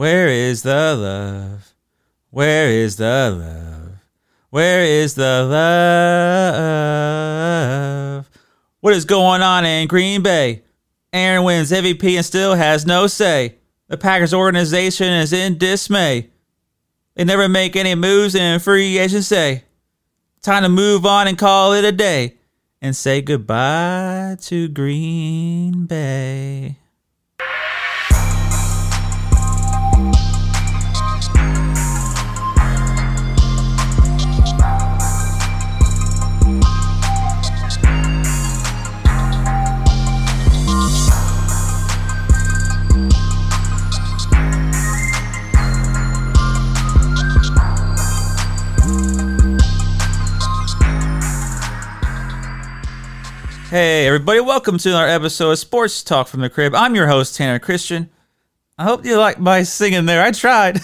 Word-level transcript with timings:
Where 0.00 0.28
is 0.28 0.62
the 0.62 0.96
love? 0.96 1.74
Where 2.30 2.70
is 2.70 2.96
the 2.96 3.36
love? 3.38 4.00
Where 4.48 4.82
is 4.82 5.14
the 5.14 5.44
love? 8.16 8.30
What 8.80 8.94
is 8.94 9.04
going 9.04 9.42
on 9.42 9.66
in 9.66 9.88
Green 9.88 10.22
Bay? 10.22 10.62
Aaron 11.12 11.44
wins 11.44 11.70
MVP 11.70 12.16
and 12.16 12.24
still 12.24 12.54
has 12.54 12.86
no 12.86 13.08
say. 13.08 13.56
The 13.88 13.98
Packers 13.98 14.32
organization 14.32 15.12
is 15.12 15.34
in 15.34 15.58
dismay. 15.58 16.30
They 17.14 17.24
never 17.24 17.46
make 17.46 17.76
any 17.76 17.94
moves 17.94 18.34
in 18.34 18.58
free 18.60 18.96
agency. 18.96 19.64
Time 20.40 20.62
to 20.62 20.70
move 20.70 21.04
on 21.04 21.28
and 21.28 21.36
call 21.36 21.74
it 21.74 21.84
a 21.84 21.92
day 21.92 22.38
and 22.80 22.96
say 22.96 23.20
goodbye 23.20 24.38
to 24.40 24.68
Green 24.68 25.84
Bay. 25.84 26.79
Hey, 53.70 54.04
everybody, 54.08 54.40
welcome 54.40 54.78
to 54.78 54.88
another 54.88 55.06
episode 55.06 55.52
of 55.52 55.58
Sports 55.60 56.02
Talk 56.02 56.26
from 56.26 56.40
the 56.40 56.50
Crib. 56.50 56.74
I'm 56.74 56.96
your 56.96 57.06
host, 57.06 57.36
Tanner 57.36 57.60
Christian. 57.60 58.10
I 58.76 58.82
hope 58.82 59.04
you 59.04 59.16
like 59.16 59.38
my 59.38 59.62
singing 59.62 60.06
there. 60.06 60.24
I 60.24 60.32
tried. 60.32 60.80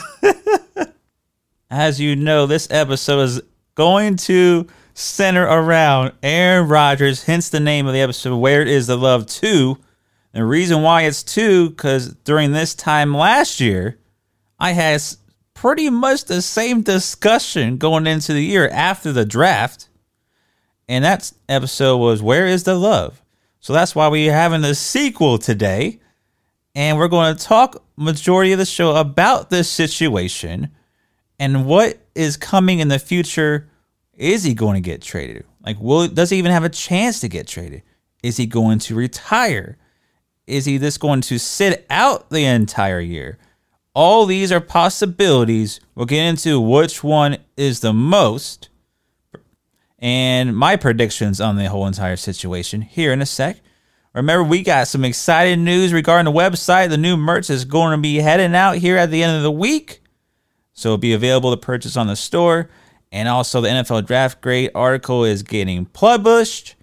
As 1.69 2.01
you 2.01 2.15
know, 2.15 2.47
this 2.47 2.69
episode 2.70 3.23
is 3.23 3.43
going 3.75 4.15
to 4.19 4.69
center 4.95 5.43
around 5.43 6.12
Aaron 6.23 6.69
Rodgers, 6.69 7.25
hence 7.25 7.48
the 7.48 7.59
name 7.59 7.89
of 7.89 7.93
the 7.93 8.03
episode, 8.03 8.37
Where 8.37 8.62
Is 8.62 8.87
the 8.87 8.97
Love 8.97 9.27
2. 9.27 9.77
The 10.31 10.45
reason 10.45 10.83
why 10.83 11.03
it's 11.03 11.25
2, 11.25 11.71
because 11.71 12.15
during 12.23 12.53
this 12.53 12.73
time 12.73 13.12
last 13.12 13.59
year, 13.59 13.98
I 14.61 14.75
had 14.75 15.03
pretty 15.55 15.91
much 15.91 16.27
the 16.27 16.41
same 16.41 16.83
discussion 16.83 17.78
going 17.78 18.06
into 18.06 18.33
the 18.33 18.45
year 18.45 18.69
after 18.69 19.11
the 19.11 19.25
draft 19.25 19.89
and 20.89 21.05
that 21.05 21.33
episode 21.48 21.98
was 21.98 22.23
Where 22.23 22.47
is 22.47 22.65
the 22.65 22.75
Love? 22.75 23.23
So 23.61 23.73
that's 23.73 23.95
why 23.95 24.09
we're 24.09 24.33
having 24.33 24.61
the 24.61 24.75
sequel 24.75 25.39
today. 25.39 26.01
And 26.75 26.98
we're 26.98 27.09
going 27.09 27.34
to 27.34 27.43
talk 27.43 27.83
majority 27.97 28.53
of 28.53 28.59
the 28.59 28.67
show 28.67 28.95
about 28.95 29.51
this 29.51 29.70
situation 29.70 30.70
and 31.39 31.67
what 31.67 31.98
is 32.15 32.37
coming 32.37 32.81
in 32.81 32.89
the 32.89 32.98
future. 32.98 33.69
Is 34.12 34.45
he 34.45 34.55
going 34.55 34.75
to 34.75 34.81
get 34.81 35.03
traded? 35.03 35.45
Like, 35.65 35.78
will 35.81 36.06
does 36.06 36.31
he 36.31 36.39
even 36.39 36.53
have 36.53 36.65
a 36.65 36.69
chance 36.69 37.21
to 37.21 37.28
get 37.28 37.47
traded? 37.47 37.83
Is 38.23 38.37
he 38.37 38.47
going 38.47 38.78
to 38.81 38.95
retire? 38.95 39.78
Is 40.47 40.65
he 40.65 40.78
just 40.78 41.00
going 41.00 41.23
to 41.23 41.39
sit 41.39 41.87
out 41.91 42.31
the 42.31 42.45
entire 42.45 43.00
year? 43.00 43.39
All 43.95 44.27
these 44.27 44.53
are 44.53 44.61
possibilities. 44.61 45.81
We'll 45.95 46.06
get 46.06 46.25
into 46.25 46.61
which 46.61 47.03
one 47.03 47.39
is 47.56 47.81
the 47.81 47.93
most 47.93 48.69
and 49.98 50.56
my 50.56 50.77
predictions 50.77 51.41
on 51.41 51.56
the 51.56 51.69
whole 51.69 51.86
entire 51.86 52.16
situation 52.16 52.83
here 52.83 53.12
in 53.12 53.22
a 53.22 53.27
sec. 53.27 53.61
Remember, 54.14 54.44
we 54.44 54.62
got 54.62 54.88
some 54.88 55.05
exciting 55.05 55.64
news 55.64 55.92
regarding 55.92 56.33
the 56.33 56.38
website. 56.38 56.88
The 56.88 56.97
new 56.97 57.19
merch 57.19 57.50
is 57.50 57.66
going 57.66 57.97
to 57.97 58.00
be 58.00 58.16
heading 58.16 58.55
out 58.55 58.77
here 58.77 58.97
at 58.97 59.11
the 59.11 59.22
end 59.22 59.36
of 59.36 59.42
the 59.42 59.50
week. 59.50 60.00
So 60.72 60.91
it'll 60.91 60.98
be 60.98 61.12
available 61.12 61.50
to 61.50 61.56
purchase 61.56 61.97
on 61.97 62.06
the 62.06 62.16
store. 62.16 62.70
And 63.12 63.28
also, 63.28 63.61
the 63.61 63.69
NFL 63.69 64.06
Draft 64.06 64.41
Grade 64.41 64.70
article 64.75 65.25
is 65.25 65.42
getting 65.42 65.84
published 65.86 66.76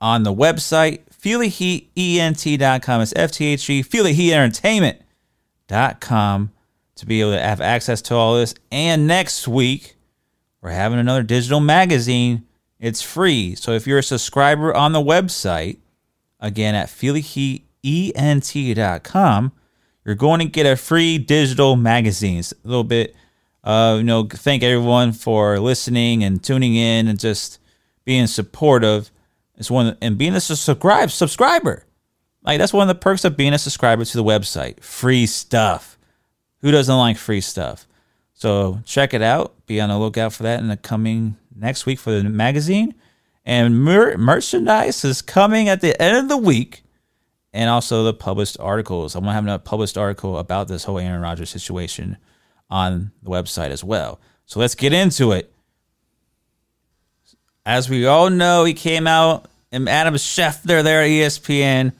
on 0.00 0.22
the 0.22 0.34
website, 0.34 1.02
feeltheheat.ent.com. 1.10 3.00
It's 3.00 3.12
F-T-H-E, 3.16 3.82
feeltheheatentertainment.com 3.82 6.50
to 6.96 7.06
be 7.06 7.20
able 7.20 7.32
to 7.32 7.40
have 7.40 7.60
access 7.60 8.02
to 8.02 8.14
all 8.14 8.36
this. 8.36 8.54
And 8.70 9.06
next 9.06 9.48
week, 9.48 9.96
we're 10.60 10.70
having 10.70 10.98
another 10.98 11.22
digital 11.22 11.60
magazine 11.60 12.46
it's 12.78 13.02
free. 13.02 13.54
So 13.54 13.72
if 13.72 13.86
you're 13.86 13.98
a 13.98 14.02
subscriber 14.02 14.74
on 14.74 14.92
the 14.92 15.00
website, 15.00 15.78
again 16.40 16.74
at 16.74 16.88
feeltheheatent.com, 16.88 19.52
you're 20.04 20.14
going 20.14 20.40
to 20.40 20.46
get 20.46 20.66
a 20.66 20.76
free 20.76 21.18
digital 21.18 21.76
magazine. 21.76 22.38
It's 22.38 22.52
a 22.52 22.56
little 22.64 22.84
bit, 22.84 23.14
uh, 23.62 23.96
you 23.98 24.04
know, 24.04 24.24
thank 24.24 24.62
everyone 24.62 25.12
for 25.12 25.58
listening 25.58 26.22
and 26.22 26.42
tuning 26.42 26.74
in 26.74 27.08
and 27.08 27.18
just 27.18 27.58
being 28.04 28.26
supportive. 28.26 29.10
It's 29.56 29.70
one 29.70 29.96
and 30.02 30.18
being 30.18 30.34
a 30.34 30.40
subscribe 30.40 31.10
subscriber. 31.10 31.86
Like 32.42 32.58
that's 32.58 32.74
one 32.74 32.88
of 32.88 32.94
the 32.94 33.00
perks 33.00 33.24
of 33.24 33.36
being 33.36 33.54
a 33.54 33.58
subscriber 33.58 34.04
to 34.04 34.16
the 34.16 34.24
website. 34.24 34.82
Free 34.82 35.26
stuff. 35.26 35.98
Who 36.60 36.70
doesn't 36.70 36.96
like 36.96 37.16
free 37.16 37.40
stuff? 37.40 37.86
So 38.34 38.80
check 38.84 39.14
it 39.14 39.22
out. 39.22 39.54
Be 39.66 39.80
on 39.80 39.88
the 39.88 39.98
lookout 39.98 40.34
for 40.34 40.42
that 40.42 40.60
in 40.60 40.68
the 40.68 40.76
coming 40.76 41.36
next 41.54 41.86
week 41.86 41.98
for 41.98 42.10
the 42.10 42.24
magazine. 42.24 42.94
And 43.44 43.82
mer- 43.82 44.16
merchandise 44.16 45.04
is 45.04 45.22
coming 45.22 45.68
at 45.68 45.80
the 45.80 46.00
end 46.00 46.16
of 46.16 46.28
the 46.28 46.36
week. 46.36 46.82
And 47.52 47.70
also 47.70 48.02
the 48.02 48.14
published 48.14 48.58
articles. 48.58 49.14
I'm 49.14 49.24
to 49.24 49.32
have 49.32 49.46
a 49.46 49.58
published 49.58 49.96
article 49.96 50.38
about 50.38 50.66
this 50.66 50.84
whole 50.84 50.98
Aaron 50.98 51.20
Rodgers 51.20 51.50
situation 51.50 52.16
on 52.68 53.12
the 53.22 53.30
website 53.30 53.70
as 53.70 53.84
well. 53.84 54.18
So 54.46 54.58
let's 54.58 54.74
get 54.74 54.92
into 54.92 55.32
it. 55.32 55.52
As 57.64 57.88
we 57.88 58.06
all 58.06 58.28
know, 58.28 58.64
he 58.64 58.74
came 58.74 59.06
out 59.06 59.46
and 59.74 59.88
Adam 59.88 60.14
Schefter 60.14 60.82
there 60.82 61.02
at 61.02 61.08
ESPN 61.08 61.92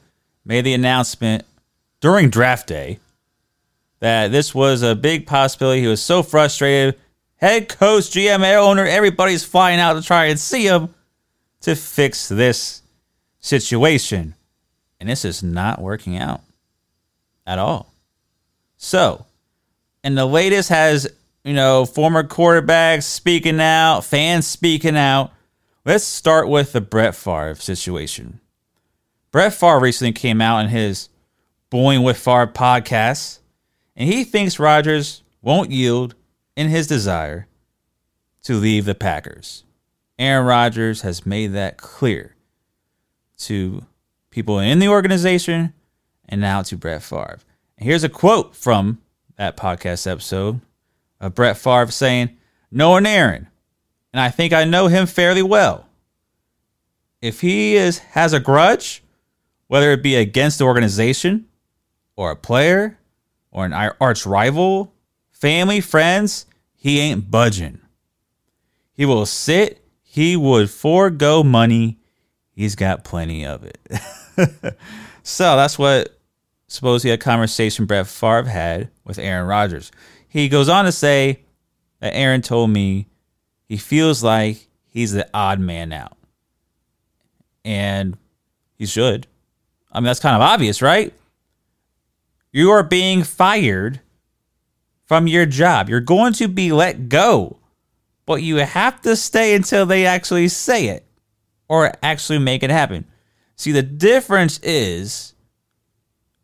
made 0.44 0.62
the 0.62 0.74
announcement 0.74 1.44
during 2.00 2.30
draft 2.30 2.68
day 2.68 2.98
that 4.00 4.30
this 4.30 4.54
was 4.54 4.82
a 4.82 4.94
big 4.94 5.26
possibility. 5.26 5.80
He 5.80 5.86
was 5.86 6.02
so 6.02 6.22
frustrated 6.22 7.00
head 7.44 7.68
coach, 7.68 8.04
GM, 8.04 8.56
owner, 8.56 8.86
everybody's 8.86 9.44
flying 9.44 9.78
out 9.78 9.94
to 9.94 10.02
try 10.02 10.26
and 10.26 10.40
see 10.40 10.66
him 10.66 10.94
to 11.60 11.76
fix 11.76 12.28
this 12.28 12.80
situation. 13.40 14.34
And 14.98 15.10
this 15.10 15.26
is 15.26 15.42
not 15.42 15.80
working 15.80 16.16
out 16.16 16.40
at 17.46 17.58
all. 17.58 17.92
So, 18.78 19.26
and 20.02 20.16
the 20.16 20.24
latest 20.24 20.70
has, 20.70 21.06
you 21.44 21.52
know, 21.52 21.84
former 21.84 22.22
quarterbacks 22.22 23.02
speaking 23.02 23.60
out, 23.60 24.04
fans 24.04 24.46
speaking 24.46 24.96
out. 24.96 25.30
Let's 25.84 26.04
start 26.04 26.48
with 26.48 26.72
the 26.72 26.80
Brett 26.80 27.14
Favre 27.14 27.56
situation. 27.56 28.40
Brett 29.30 29.52
Favre 29.52 29.80
recently 29.80 30.12
came 30.12 30.40
out 30.40 30.60
in 30.60 30.68
his 30.68 31.10
Boing 31.70 32.04
with 32.04 32.16
Favre 32.16 32.46
podcast, 32.46 33.40
and 33.96 34.08
he 34.08 34.24
thinks 34.24 34.58
Rodgers 34.58 35.22
won't 35.42 35.70
yield 35.70 36.14
in 36.56 36.68
his 36.68 36.86
desire 36.86 37.46
to 38.44 38.54
leave 38.54 38.84
the 38.84 38.94
Packers. 38.94 39.64
Aaron 40.18 40.46
Rodgers 40.46 41.00
has 41.02 41.26
made 41.26 41.48
that 41.48 41.76
clear 41.76 42.36
to 43.38 43.84
people 44.30 44.58
in 44.58 44.78
the 44.78 44.88
organization 44.88 45.72
and 46.28 46.40
now 46.40 46.62
to 46.62 46.76
Brett 46.76 47.02
Favre. 47.02 47.40
And 47.78 47.86
here's 47.86 48.04
a 48.04 48.08
quote 48.08 48.54
from 48.54 49.00
that 49.36 49.56
podcast 49.56 50.10
episode 50.10 50.60
of 51.20 51.34
Brett 51.34 51.58
Favre 51.58 51.90
saying, 51.90 52.36
Knowing 52.70 53.06
Aaron, 53.06 53.48
and 54.12 54.20
I 54.20 54.30
think 54.30 54.52
I 54.52 54.64
know 54.64 54.86
him 54.86 55.06
fairly 55.06 55.42
well. 55.42 55.88
If 57.20 57.40
he 57.40 57.74
is 57.74 57.98
has 57.98 58.32
a 58.32 58.40
grudge, 58.40 59.02
whether 59.66 59.90
it 59.90 60.02
be 60.02 60.14
against 60.14 60.58
the 60.58 60.64
organization 60.64 61.46
or 62.14 62.30
a 62.30 62.36
player 62.36 62.98
or 63.50 63.64
an 63.64 63.72
arch 63.72 64.26
rival 64.26 64.93
family, 65.44 65.82
friends, 65.82 66.46
he 66.74 66.98
ain't 67.00 67.30
budging. 67.30 67.78
He 68.94 69.04
will 69.04 69.26
sit, 69.26 69.84
he 70.02 70.38
would 70.38 70.70
forego 70.70 71.44
money. 71.44 71.98
He's 72.52 72.74
got 72.74 73.04
plenty 73.04 73.44
of 73.44 73.62
it. 73.62 73.78
so 75.22 75.54
that's 75.54 75.78
what 75.78 76.18
supposedly 76.66 77.10
a 77.10 77.18
conversation 77.18 77.84
Brett 77.84 78.06
Favre 78.06 78.44
had 78.44 78.88
with 79.04 79.18
Aaron 79.18 79.46
Rodgers. 79.46 79.92
He 80.26 80.48
goes 80.48 80.70
on 80.70 80.86
to 80.86 80.92
say 80.92 81.40
that 82.00 82.16
Aaron 82.16 82.40
told 82.40 82.70
me 82.70 83.06
he 83.68 83.76
feels 83.76 84.24
like 84.24 84.66
he's 84.86 85.12
the 85.12 85.28
odd 85.34 85.60
man 85.60 85.92
out. 85.92 86.16
And 87.66 88.16
he 88.76 88.86
should. 88.86 89.26
I 89.92 90.00
mean, 90.00 90.06
that's 90.06 90.20
kind 90.20 90.36
of 90.36 90.40
obvious, 90.40 90.80
right? 90.80 91.12
You 92.50 92.70
are 92.70 92.82
being 92.82 93.24
fired 93.24 94.00
from 95.04 95.26
your 95.26 95.46
job. 95.46 95.88
You're 95.88 96.00
going 96.00 96.32
to 96.34 96.48
be 96.48 96.72
let 96.72 97.08
go, 97.08 97.58
but 98.26 98.42
you 98.42 98.56
have 98.56 99.00
to 99.02 99.16
stay 99.16 99.54
until 99.54 99.86
they 99.86 100.06
actually 100.06 100.48
say 100.48 100.88
it 100.88 101.06
or 101.68 101.92
actually 102.02 102.38
make 102.38 102.62
it 102.62 102.70
happen. 102.70 103.06
See, 103.56 103.72
the 103.72 103.82
difference 103.82 104.58
is 104.62 105.34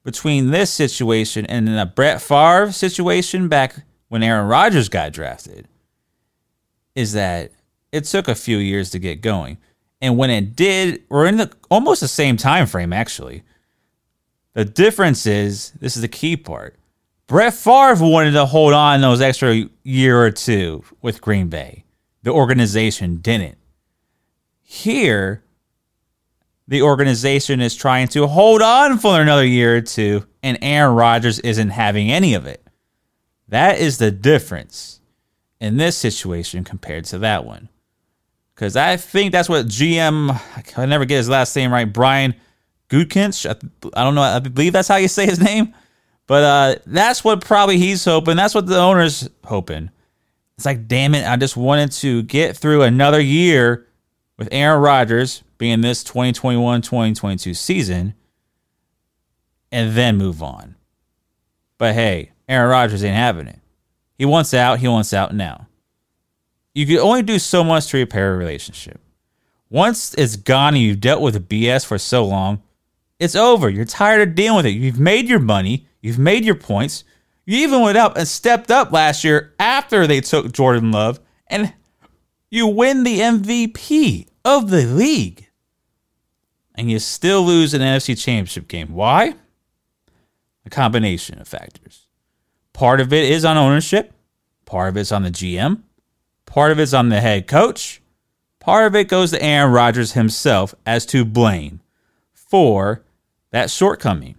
between 0.04 0.50
this 0.50 0.70
situation 0.70 1.46
and 1.46 1.68
the 1.68 1.92
Brett 1.94 2.22
Favre 2.22 2.72
situation 2.72 3.48
back 3.48 3.84
when 4.08 4.22
Aaron 4.22 4.48
Rodgers 4.48 4.88
got 4.88 5.12
drafted 5.12 5.68
is 6.94 7.12
that 7.12 7.52
it 7.92 8.04
took 8.04 8.28
a 8.28 8.34
few 8.34 8.58
years 8.58 8.90
to 8.90 8.98
get 8.98 9.20
going. 9.20 9.58
And 10.00 10.16
when 10.16 10.30
it 10.30 10.56
did, 10.56 11.02
we're 11.08 11.26
in 11.26 11.36
the 11.36 11.52
almost 11.70 12.00
the 12.00 12.08
same 12.08 12.36
time 12.36 12.66
frame 12.66 12.92
actually. 12.92 13.42
The 14.54 14.64
difference 14.64 15.26
is 15.26 15.72
this 15.80 15.96
is 15.96 16.02
the 16.02 16.08
key 16.08 16.36
part. 16.36 16.76
Brett 17.30 17.54
Favre 17.54 18.04
wanted 18.04 18.32
to 18.32 18.44
hold 18.44 18.72
on 18.72 19.00
those 19.02 19.20
extra 19.20 19.62
year 19.84 20.20
or 20.20 20.32
two 20.32 20.82
with 21.00 21.20
Green 21.20 21.46
Bay. 21.46 21.84
The 22.24 22.32
organization 22.32 23.18
didn't. 23.18 23.56
Here, 24.62 25.44
the 26.66 26.82
organization 26.82 27.60
is 27.60 27.76
trying 27.76 28.08
to 28.08 28.26
hold 28.26 28.62
on 28.62 28.98
for 28.98 29.20
another 29.20 29.46
year 29.46 29.76
or 29.76 29.80
two, 29.80 30.26
and 30.42 30.58
Aaron 30.60 30.96
Rodgers 30.96 31.38
isn't 31.38 31.70
having 31.70 32.10
any 32.10 32.34
of 32.34 32.46
it. 32.46 32.66
That 33.46 33.78
is 33.78 33.98
the 33.98 34.10
difference 34.10 35.00
in 35.60 35.76
this 35.76 35.96
situation 35.96 36.64
compared 36.64 37.04
to 37.04 37.18
that 37.18 37.44
one. 37.44 37.68
Because 38.56 38.74
I 38.74 38.96
think 38.96 39.30
that's 39.30 39.48
what 39.48 39.66
GM, 39.66 40.36
I 40.76 40.86
never 40.86 41.04
get 41.04 41.18
his 41.18 41.28
last 41.28 41.54
name 41.54 41.72
right, 41.72 41.84
Brian 41.84 42.34
Gutekunst. 42.88 43.48
I, 43.48 44.00
I 44.00 44.02
don't 44.02 44.16
know, 44.16 44.22
I 44.22 44.40
believe 44.40 44.72
that's 44.72 44.88
how 44.88 44.96
you 44.96 45.06
say 45.06 45.26
his 45.26 45.40
name. 45.40 45.72
But 46.30 46.44
uh, 46.44 46.80
that's 46.86 47.24
what 47.24 47.44
probably 47.44 47.76
he's 47.76 48.04
hoping. 48.04 48.36
That's 48.36 48.54
what 48.54 48.66
the 48.66 48.78
owner's 48.78 49.28
hoping. 49.42 49.90
It's 50.56 50.64
like, 50.64 50.86
damn 50.86 51.16
it, 51.16 51.26
I 51.26 51.34
just 51.34 51.56
wanted 51.56 51.90
to 51.90 52.22
get 52.22 52.56
through 52.56 52.82
another 52.82 53.20
year 53.20 53.88
with 54.38 54.48
Aaron 54.52 54.80
Rodgers 54.80 55.42
being 55.58 55.80
this 55.80 56.04
2021 56.04 56.82
2022 56.82 57.52
season 57.52 58.14
and 59.72 59.96
then 59.96 60.18
move 60.18 60.40
on. 60.40 60.76
But 61.78 61.94
hey, 61.94 62.30
Aaron 62.48 62.70
Rodgers 62.70 63.02
ain't 63.02 63.16
having 63.16 63.48
it. 63.48 63.58
He 64.16 64.24
wants 64.24 64.54
out. 64.54 64.78
He 64.78 64.86
wants 64.86 65.12
out 65.12 65.34
now. 65.34 65.66
You 66.76 66.86
can 66.86 66.98
only 66.98 67.22
do 67.22 67.40
so 67.40 67.64
much 67.64 67.88
to 67.88 67.96
repair 67.96 68.34
a 68.34 68.38
relationship. 68.38 69.00
Once 69.68 70.14
it's 70.14 70.36
gone 70.36 70.74
and 70.74 70.82
you've 70.84 71.00
dealt 71.00 71.22
with 71.22 71.34
the 71.34 71.40
BS 71.40 71.84
for 71.84 71.98
so 71.98 72.24
long, 72.24 72.62
it's 73.18 73.34
over. 73.34 73.68
You're 73.68 73.84
tired 73.84 74.28
of 74.28 74.36
dealing 74.36 74.58
with 74.58 74.66
it. 74.66 74.78
You've 74.78 75.00
made 75.00 75.28
your 75.28 75.40
money. 75.40 75.88
You've 76.00 76.18
made 76.18 76.44
your 76.44 76.54
points. 76.54 77.04
You 77.44 77.58
even 77.58 77.82
went 77.82 77.98
up 77.98 78.16
and 78.16 78.26
stepped 78.26 78.70
up 78.70 78.92
last 78.92 79.24
year 79.24 79.54
after 79.58 80.06
they 80.06 80.20
took 80.20 80.52
Jordan 80.52 80.92
Love, 80.92 81.20
and 81.46 81.72
you 82.50 82.66
win 82.66 83.04
the 83.04 83.20
MVP 83.20 84.26
of 84.44 84.70
the 84.70 84.84
league. 84.84 85.48
And 86.74 86.90
you 86.90 86.98
still 86.98 87.42
lose 87.42 87.74
an 87.74 87.82
NFC 87.82 88.18
championship 88.18 88.68
game. 88.68 88.94
Why? 88.94 89.34
A 90.64 90.70
combination 90.70 91.40
of 91.40 91.48
factors. 91.48 92.06
Part 92.72 93.00
of 93.00 93.12
it 93.12 93.24
is 93.30 93.44
on 93.44 93.56
ownership, 93.56 94.12
part 94.64 94.88
of 94.88 94.96
it's 94.96 95.12
on 95.12 95.22
the 95.22 95.30
GM, 95.30 95.82
part 96.46 96.72
of 96.72 96.78
it's 96.78 96.94
on 96.94 97.08
the 97.08 97.20
head 97.20 97.46
coach, 97.46 98.00
part 98.60 98.86
of 98.86 98.94
it 98.94 99.08
goes 99.08 99.32
to 99.32 99.42
Aaron 99.42 99.72
Rodgers 99.72 100.12
himself 100.12 100.74
as 100.86 101.04
to 101.06 101.24
blame 101.24 101.80
for 102.32 103.02
that 103.50 103.70
shortcoming. 103.70 104.36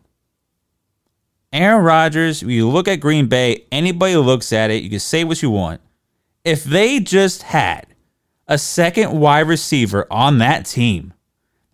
Aaron 1.53 1.83
Rodgers, 1.83 2.42
you 2.42 2.69
look 2.69 2.88
at 2.88 3.01
Green 3.01 3.27
Bay, 3.27 3.65
anybody 3.74 4.15
looks 4.15 4.53
at 4.53 4.71
it, 4.71 4.83
you 4.83 4.89
can 4.89 5.00
say 5.00 5.25
what 5.25 5.42
you 5.42 5.50
want. 5.50 5.81
If 6.45 6.63
they 6.63 7.01
just 7.01 7.44
had 7.44 7.88
a 8.48 8.57
second 8.57 9.19
wide 9.19 9.48
receiver 9.48 10.07
on 10.09 10.38
that 10.38 10.65
team 10.65 11.13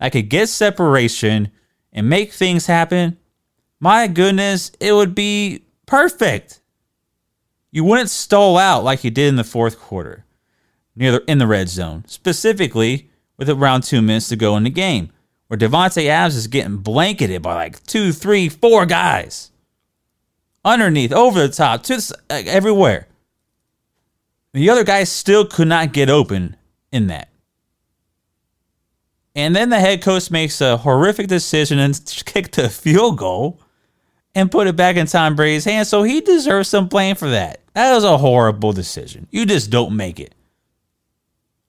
that 0.00 0.10
could 0.10 0.28
get 0.28 0.48
separation 0.48 1.52
and 1.92 2.08
make 2.08 2.32
things 2.32 2.66
happen, 2.66 3.18
my 3.78 4.08
goodness, 4.08 4.72
it 4.80 4.92
would 4.92 5.14
be 5.14 5.64
perfect. 5.86 6.60
You 7.70 7.84
wouldn't 7.84 8.10
stall 8.10 8.58
out 8.58 8.82
like 8.82 9.04
you 9.04 9.12
did 9.12 9.28
in 9.28 9.36
the 9.36 9.44
fourth 9.44 9.78
quarter, 9.78 10.24
near 10.96 11.12
the, 11.12 11.30
in 11.30 11.38
the 11.38 11.46
red 11.46 11.68
zone, 11.68 12.04
specifically 12.08 13.10
with 13.36 13.48
around 13.48 13.82
two 13.82 14.02
minutes 14.02 14.28
to 14.30 14.36
go 14.36 14.56
in 14.56 14.64
the 14.64 14.70
game, 14.70 15.10
where 15.46 15.56
Davante 15.56 16.04
Adams 16.08 16.34
is 16.34 16.48
getting 16.48 16.78
blanketed 16.78 17.42
by 17.42 17.54
like 17.54 17.82
two, 17.84 18.10
three, 18.10 18.48
four 18.48 18.84
guys 18.84 19.52
underneath, 20.68 21.12
over 21.12 21.40
the 21.46 21.52
top, 21.52 21.82
just 21.82 22.12
like, 22.30 22.46
everywhere. 22.46 23.06
The 24.52 24.70
other 24.70 24.84
guy 24.84 25.04
still 25.04 25.46
could 25.46 25.68
not 25.68 25.92
get 25.92 26.10
open 26.10 26.56
in 26.92 27.08
that. 27.08 27.28
And 29.34 29.54
then 29.54 29.68
the 29.68 29.78
head 29.78 30.02
coach 30.02 30.30
makes 30.30 30.60
a 30.60 30.76
horrific 30.76 31.28
decision 31.28 31.78
and 31.78 32.00
kick 32.24 32.56
a 32.58 32.68
field 32.68 33.18
goal 33.18 33.60
and 34.34 34.50
put 34.50 34.66
it 34.66 34.76
back 34.76 34.96
in 34.96 35.06
Tom 35.06 35.36
Brady's 35.36 35.64
hands. 35.64 35.88
So 35.88 36.02
he 36.02 36.20
deserves 36.20 36.68
some 36.68 36.88
blame 36.88 37.16
for 37.16 37.30
that. 37.30 37.60
That 37.74 37.94
was 37.94 38.04
a 38.04 38.18
horrible 38.18 38.72
decision. 38.72 39.28
You 39.30 39.46
just 39.46 39.70
don't 39.70 39.96
make 39.96 40.18
it. 40.18 40.34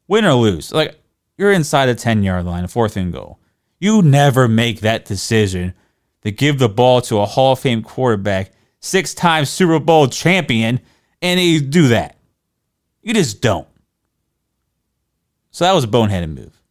Win 0.08 0.26
or 0.26 0.34
lose. 0.34 0.72
Like 0.72 1.00
you're 1.38 1.52
inside 1.52 1.86
the 1.88 1.96
10 1.96 2.24
yard 2.24 2.46
line, 2.46 2.64
a 2.64 2.68
fourth 2.68 2.98
and 2.98 3.14
goal. 3.14 3.40
You 3.80 4.02
never 4.02 4.48
make 4.48 4.82
that 4.82 5.06
decision 5.06 5.74
to 6.24 6.32
give 6.32 6.60
the 6.60 6.70
ball 6.70 7.02
to 7.04 7.20
a 7.20 7.26
Hall 7.26 7.54
of 7.54 7.60
Fame 7.60 7.84
quarterback 7.84 8.52
six 8.80 9.14
time 9.14 9.46
Super 9.46 9.80
Bowl 9.80 10.08
champion, 10.08 10.80
and 11.22 11.40
you 11.40 11.62
do 11.62 11.90
that. 11.90 12.16
You 13.02 13.14
just 13.14 13.42
don't. 13.42 13.68
So 15.52 15.66
that 15.66 15.74
was 15.74 15.84
a 15.84 15.88
boneheaded 15.88 16.34
move. 16.34 16.62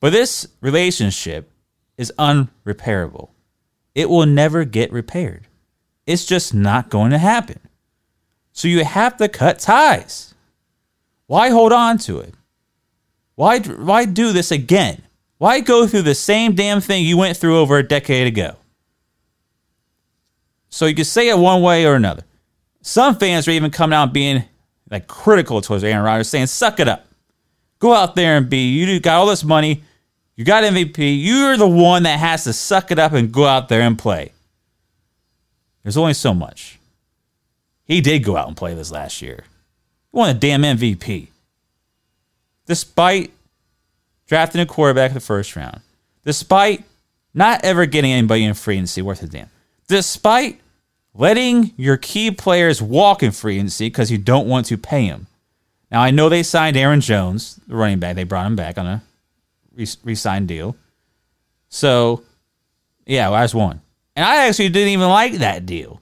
But 0.00 0.12
this 0.12 0.46
relationship 0.60 1.50
is 1.96 2.12
unrepairable. 2.18 3.30
It 3.94 4.08
will 4.08 4.26
never 4.26 4.64
get 4.64 4.92
repaired. 4.92 5.46
It's 6.06 6.24
just 6.24 6.54
not 6.54 6.88
going 6.88 7.10
to 7.10 7.18
happen. 7.18 7.60
So 8.52 8.68
you 8.68 8.84
have 8.84 9.16
to 9.18 9.28
cut 9.28 9.58
ties. 9.58 10.34
Why 11.26 11.50
hold 11.50 11.72
on 11.72 11.98
to 11.98 12.20
it? 12.20 12.34
Why, 13.36 13.60
why 13.60 14.04
do 14.06 14.32
this 14.32 14.50
again? 14.50 15.02
Why 15.38 15.60
go 15.60 15.86
through 15.86 16.02
the 16.02 16.14
same 16.14 16.54
damn 16.54 16.80
thing 16.80 17.04
you 17.04 17.16
went 17.16 17.36
through 17.36 17.58
over 17.58 17.78
a 17.78 17.86
decade 17.86 18.26
ago? 18.26 18.56
So 20.70 20.86
you 20.86 20.94
can 20.94 21.04
say 21.04 21.28
it 21.28 21.38
one 21.38 21.62
way 21.62 21.84
or 21.84 21.94
another. 21.94 22.22
Some 22.82 23.16
fans 23.16 23.46
are 23.46 23.50
even 23.50 23.70
coming 23.70 23.96
out 23.96 24.12
being 24.12 24.44
like 24.90 25.06
critical 25.06 25.60
towards 25.60 25.84
Aaron 25.84 26.04
Rodgers, 26.04 26.28
saying, 26.28 26.46
"Suck 26.46 26.80
it 26.80 26.88
up, 26.88 27.06
go 27.80 27.92
out 27.92 28.14
there 28.14 28.36
and 28.36 28.48
be. 28.48 28.68
You 28.68 28.98
got 29.00 29.18
all 29.18 29.26
this 29.26 29.44
money, 29.44 29.82
you 30.36 30.44
got 30.44 30.64
MVP. 30.64 31.22
You're 31.22 31.56
the 31.56 31.68
one 31.68 32.04
that 32.04 32.18
has 32.18 32.44
to 32.44 32.52
suck 32.52 32.90
it 32.90 32.98
up 32.98 33.12
and 33.12 33.30
go 33.30 33.44
out 33.44 33.68
there 33.68 33.82
and 33.82 33.98
play." 33.98 34.32
There's 35.82 35.96
only 35.96 36.14
so 36.14 36.32
much. 36.32 36.78
He 37.84 38.00
did 38.00 38.24
go 38.24 38.36
out 38.36 38.48
and 38.48 38.56
play 38.56 38.74
this 38.74 38.90
last 38.90 39.20
year. 39.20 39.44
He 40.12 40.16
won 40.16 40.30
a 40.30 40.34
damn 40.34 40.64
MVP, 40.64 41.28
despite 42.66 43.32
drafting 44.26 44.60
a 44.60 44.66
quarterback 44.66 45.10
in 45.10 45.14
the 45.14 45.20
first 45.20 45.56
round, 45.56 45.80
despite 46.24 46.84
not 47.34 47.64
ever 47.64 47.86
getting 47.86 48.12
anybody 48.12 48.44
in 48.44 48.54
free 48.54 48.76
agency 48.76 49.02
worth 49.02 49.22
a 49.22 49.26
damn 49.26 49.50
despite 49.90 50.60
letting 51.14 51.72
your 51.76 51.96
key 51.96 52.30
players 52.30 52.80
walk 52.80 53.24
in 53.24 53.32
free 53.32 53.56
agency 53.56 53.88
because 53.88 54.08
you 54.08 54.18
don't 54.18 54.46
want 54.46 54.66
to 54.66 54.78
pay 54.78 55.08
them. 55.08 55.26
Now, 55.90 56.00
I 56.00 56.12
know 56.12 56.28
they 56.28 56.44
signed 56.44 56.76
Aaron 56.76 57.00
Jones, 57.00 57.58
the 57.66 57.74
running 57.74 57.98
back. 57.98 58.14
They 58.14 58.22
brought 58.22 58.46
him 58.46 58.54
back 58.54 58.78
on 58.78 58.86
a 58.86 59.02
re 59.74 60.14
signed 60.14 60.46
deal. 60.46 60.76
So, 61.70 62.22
yeah, 63.04 63.28
well, 63.28 63.40
that's 63.40 63.52
one. 63.52 63.80
And 64.14 64.24
I 64.24 64.46
actually 64.46 64.68
didn't 64.68 64.90
even 64.90 65.08
like 65.08 65.34
that 65.34 65.66
deal 65.66 66.00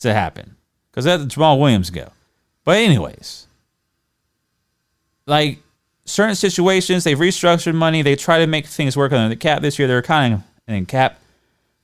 to 0.00 0.14
happen 0.14 0.54
because 0.90 1.06
let 1.06 1.20
Jamaal 1.22 1.58
Williams 1.58 1.90
go. 1.90 2.08
But, 2.62 2.76
anyways, 2.76 3.48
like 5.26 5.58
certain 6.04 6.36
situations, 6.36 7.02
they've 7.02 7.18
restructured 7.18 7.74
money. 7.74 8.02
They 8.02 8.14
try 8.14 8.38
to 8.38 8.46
make 8.46 8.66
things 8.66 8.96
work 8.96 9.10
on 9.10 9.28
the 9.28 9.34
cap 9.34 9.60
this 9.60 9.76
year. 9.76 9.88
They're 9.88 10.02
kind 10.02 10.34
of 10.34 10.42
in 10.68 10.86
cap 10.86 11.18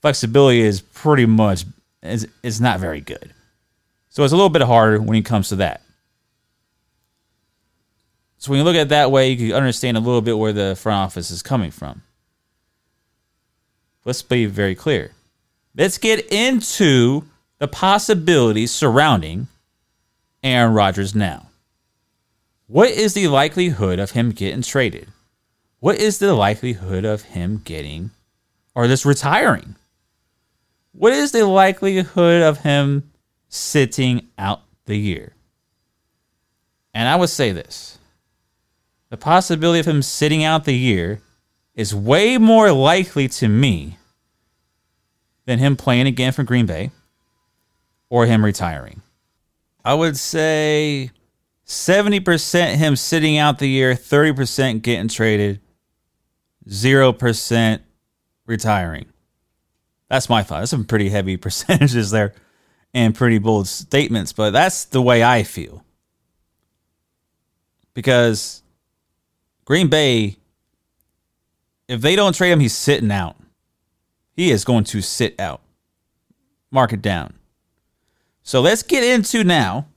flexibility 0.01 0.61
is 0.61 0.81
pretty 0.81 1.27
much 1.27 1.65
is, 2.03 2.29
is 2.43 2.61
not 2.61 2.81
very 2.81 3.01
good. 3.01 3.33
So 4.09 4.25
it's 4.25 4.33
a 4.33 4.37
little 4.37 4.51
bit 4.51 4.63
harder 4.63 5.01
when 5.01 5.17
it 5.17 5.25
comes 5.25 5.49
to 5.51 5.57
that. 5.57 5.83
So 8.39 8.51
when 8.51 8.59
you 8.59 8.65
look 8.65 8.77
at 8.77 8.83
it 8.83 8.89
that 8.91 9.11
way, 9.11 9.31
you 9.31 9.49
can 9.49 9.57
understand 9.57 9.97
a 9.97 10.01
little 10.01 10.23
bit 10.23 10.39
where 10.39 10.53
the 10.53 10.77
front 10.77 10.97
office 10.97 11.31
is 11.31 11.43
coming 11.43 11.71
from. 11.71 12.03
Let's 14.05 14.23
be 14.23 14.47
very 14.47 14.75
clear. 14.75 15.13
Let's 15.77 15.99
get 15.99 16.33
into 16.33 17.25
the 17.59 17.69
possibilities 17.69 18.71
surrounding 18.71 19.49
Aaron 20.43 20.73
Rodgers 20.73 21.15
now. 21.15 21.49
What 22.69 22.91
is 22.91 23.15
the 23.15 23.29
likelihood 23.29 23.99
of 23.99 24.13
him 24.13 24.31
getting 24.31 24.63
traded? 24.63 25.09
What 25.81 25.97
is 25.97 26.19
the 26.19 26.35
likelihood 26.35 27.05
of 27.05 27.23
him 27.23 27.61
getting 27.65 28.11
or 28.75 28.87
this 28.87 29.05
retiring? 29.05 29.75
What 30.99 31.13
is 31.13 31.31
the 31.31 31.47
likelihood 31.47 32.43
of 32.43 32.59
him 32.59 33.13
sitting 33.49 34.27
out 34.37 34.63
the 34.87 34.97
year? 34.97 35.33
And 36.93 37.09
I 37.09 37.15
would 37.15 37.29
say 37.29 37.53
this 37.53 38.01
the 39.09 39.17
possibility 39.17 39.79
of 39.79 39.87
him 39.87 40.03
sitting 40.03 40.43
out 40.43 40.65
the 40.65 40.77
year 40.77 41.21
is 41.77 41.95
way 41.95 42.37
more 42.37 42.73
likely 42.73 43.29
to 43.29 43.47
me 43.47 43.97
than 45.45 45.61
him 45.61 45.77
playing 45.77 46.09
again 46.09 46.33
for 46.33 46.43
Green 46.43 46.67
Bay 46.67 46.91
or 48.11 48.27
him 48.27 48.45
retiring. 48.45 49.01
I 49.85 49.95
would 49.95 50.17
say 50.17 51.13
70% 51.65 52.75
him 52.75 52.97
sitting 52.97 53.39
out 53.39 53.61
the 53.61 53.69
year, 53.69 53.95
30% 53.95 54.83
getting 54.83 55.07
traded, 55.07 55.61
0% 56.69 57.81
retiring. 58.47 59.07
That's 60.09 60.29
my 60.29 60.43
thought. 60.43 60.61
That's 60.61 60.71
some 60.71 60.85
pretty 60.85 61.09
heavy 61.09 61.37
percentages 61.39 62.11
there 62.11 62.35
and 62.95 63.15
pretty 63.15 63.39
bold 63.39 63.69
statements, 63.69 64.33
but 64.33 64.51
that's 64.51 64.87
the 64.87 65.03
way 65.03 65.23
I 65.23 65.43
feel. 65.43 65.85
Because 67.95 68.63
Green 69.65 69.89
Bay, 69.89 70.37
if 71.89 72.01
they 72.01 72.17
don't 72.17 72.35
trade 72.35 72.53
him, 72.53 72.61
he's 72.61 72.77
sitting 72.77 73.11
out. 73.11 73.37
He 74.35 74.51
is 74.51 74.65
going 74.65 74.85
to 74.85 75.03
sit 75.03 75.39
out. 75.41 75.61
Mark 76.71 76.93
it 76.93 77.03
down. 77.03 77.35
So 78.43 78.61
let's 78.61 78.83
get 78.83 79.05
into 79.05 79.45
now 79.45 79.89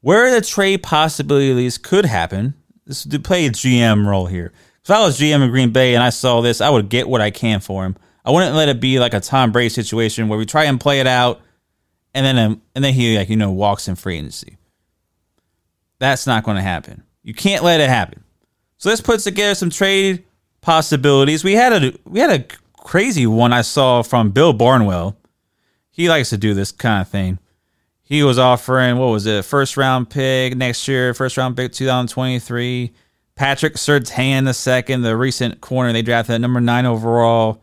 where 0.00 0.30
the 0.30 0.40
trade 0.40 0.82
possibilities 0.82 1.78
could 1.78 2.04
happen. 2.04 2.54
This 2.84 3.02
to 3.04 3.18
play 3.18 3.46
a 3.46 3.50
GM 3.50 4.06
role 4.06 4.26
here. 4.26 4.52
If 4.84 4.90
I 4.90 5.00
was 5.00 5.18
GM 5.18 5.42
in 5.42 5.50
Green 5.50 5.72
Bay 5.72 5.94
and 5.94 6.04
I 6.04 6.10
saw 6.10 6.40
this, 6.40 6.60
I 6.60 6.70
would 6.70 6.88
get 6.88 7.08
what 7.08 7.20
I 7.20 7.32
can 7.32 7.58
for 7.58 7.84
him. 7.84 7.96
I 8.26 8.32
wouldn't 8.32 8.56
let 8.56 8.68
it 8.68 8.80
be 8.80 8.98
like 8.98 9.14
a 9.14 9.20
Tom 9.20 9.52
Brady 9.52 9.68
situation 9.68 10.28
where 10.28 10.38
we 10.38 10.44
try 10.44 10.64
and 10.64 10.80
play 10.80 10.98
it 10.98 11.06
out, 11.06 11.40
and 12.12 12.26
then 12.26 12.36
um, 12.38 12.62
and 12.74 12.84
then 12.84 12.92
he 12.92 13.16
like 13.16 13.28
you 13.28 13.36
know 13.36 13.52
walks 13.52 13.86
in 13.86 13.94
free 13.94 14.18
agency. 14.18 14.58
That's 16.00 16.26
not 16.26 16.42
going 16.42 16.56
to 16.56 16.62
happen. 16.62 17.04
You 17.22 17.34
can't 17.34 17.62
let 17.64 17.80
it 17.80 17.88
happen. 17.88 18.24
So 18.78 18.88
let's 18.88 19.00
put 19.00 19.20
together 19.20 19.54
some 19.54 19.70
trade 19.70 20.24
possibilities. 20.60 21.44
We 21.44 21.52
had 21.52 21.72
a 21.72 21.92
we 22.04 22.18
had 22.18 22.40
a 22.40 22.44
crazy 22.76 23.26
one 23.26 23.52
I 23.52 23.62
saw 23.62 24.02
from 24.02 24.30
Bill 24.30 24.52
Barnwell. 24.52 25.16
He 25.90 26.08
likes 26.08 26.30
to 26.30 26.36
do 26.36 26.52
this 26.52 26.72
kind 26.72 27.00
of 27.00 27.08
thing. 27.08 27.38
He 28.02 28.22
was 28.22 28.38
offering 28.38 28.98
what 28.98 29.06
was 29.06 29.26
it, 29.26 29.44
first 29.44 29.76
round 29.76 30.10
pick 30.10 30.56
next 30.56 30.86
year, 30.86 31.14
first 31.14 31.36
round 31.36 31.56
pick 31.56 31.72
2023. 31.72 32.92
Patrick 33.34 33.74
Surtain 33.74 34.44
the 34.44 34.54
second, 34.54 35.02
the 35.02 35.16
recent 35.16 35.60
corner 35.60 35.92
they 35.92 36.02
drafted 36.02 36.36
at 36.36 36.40
number 36.40 36.60
nine 36.60 36.86
overall, 36.86 37.62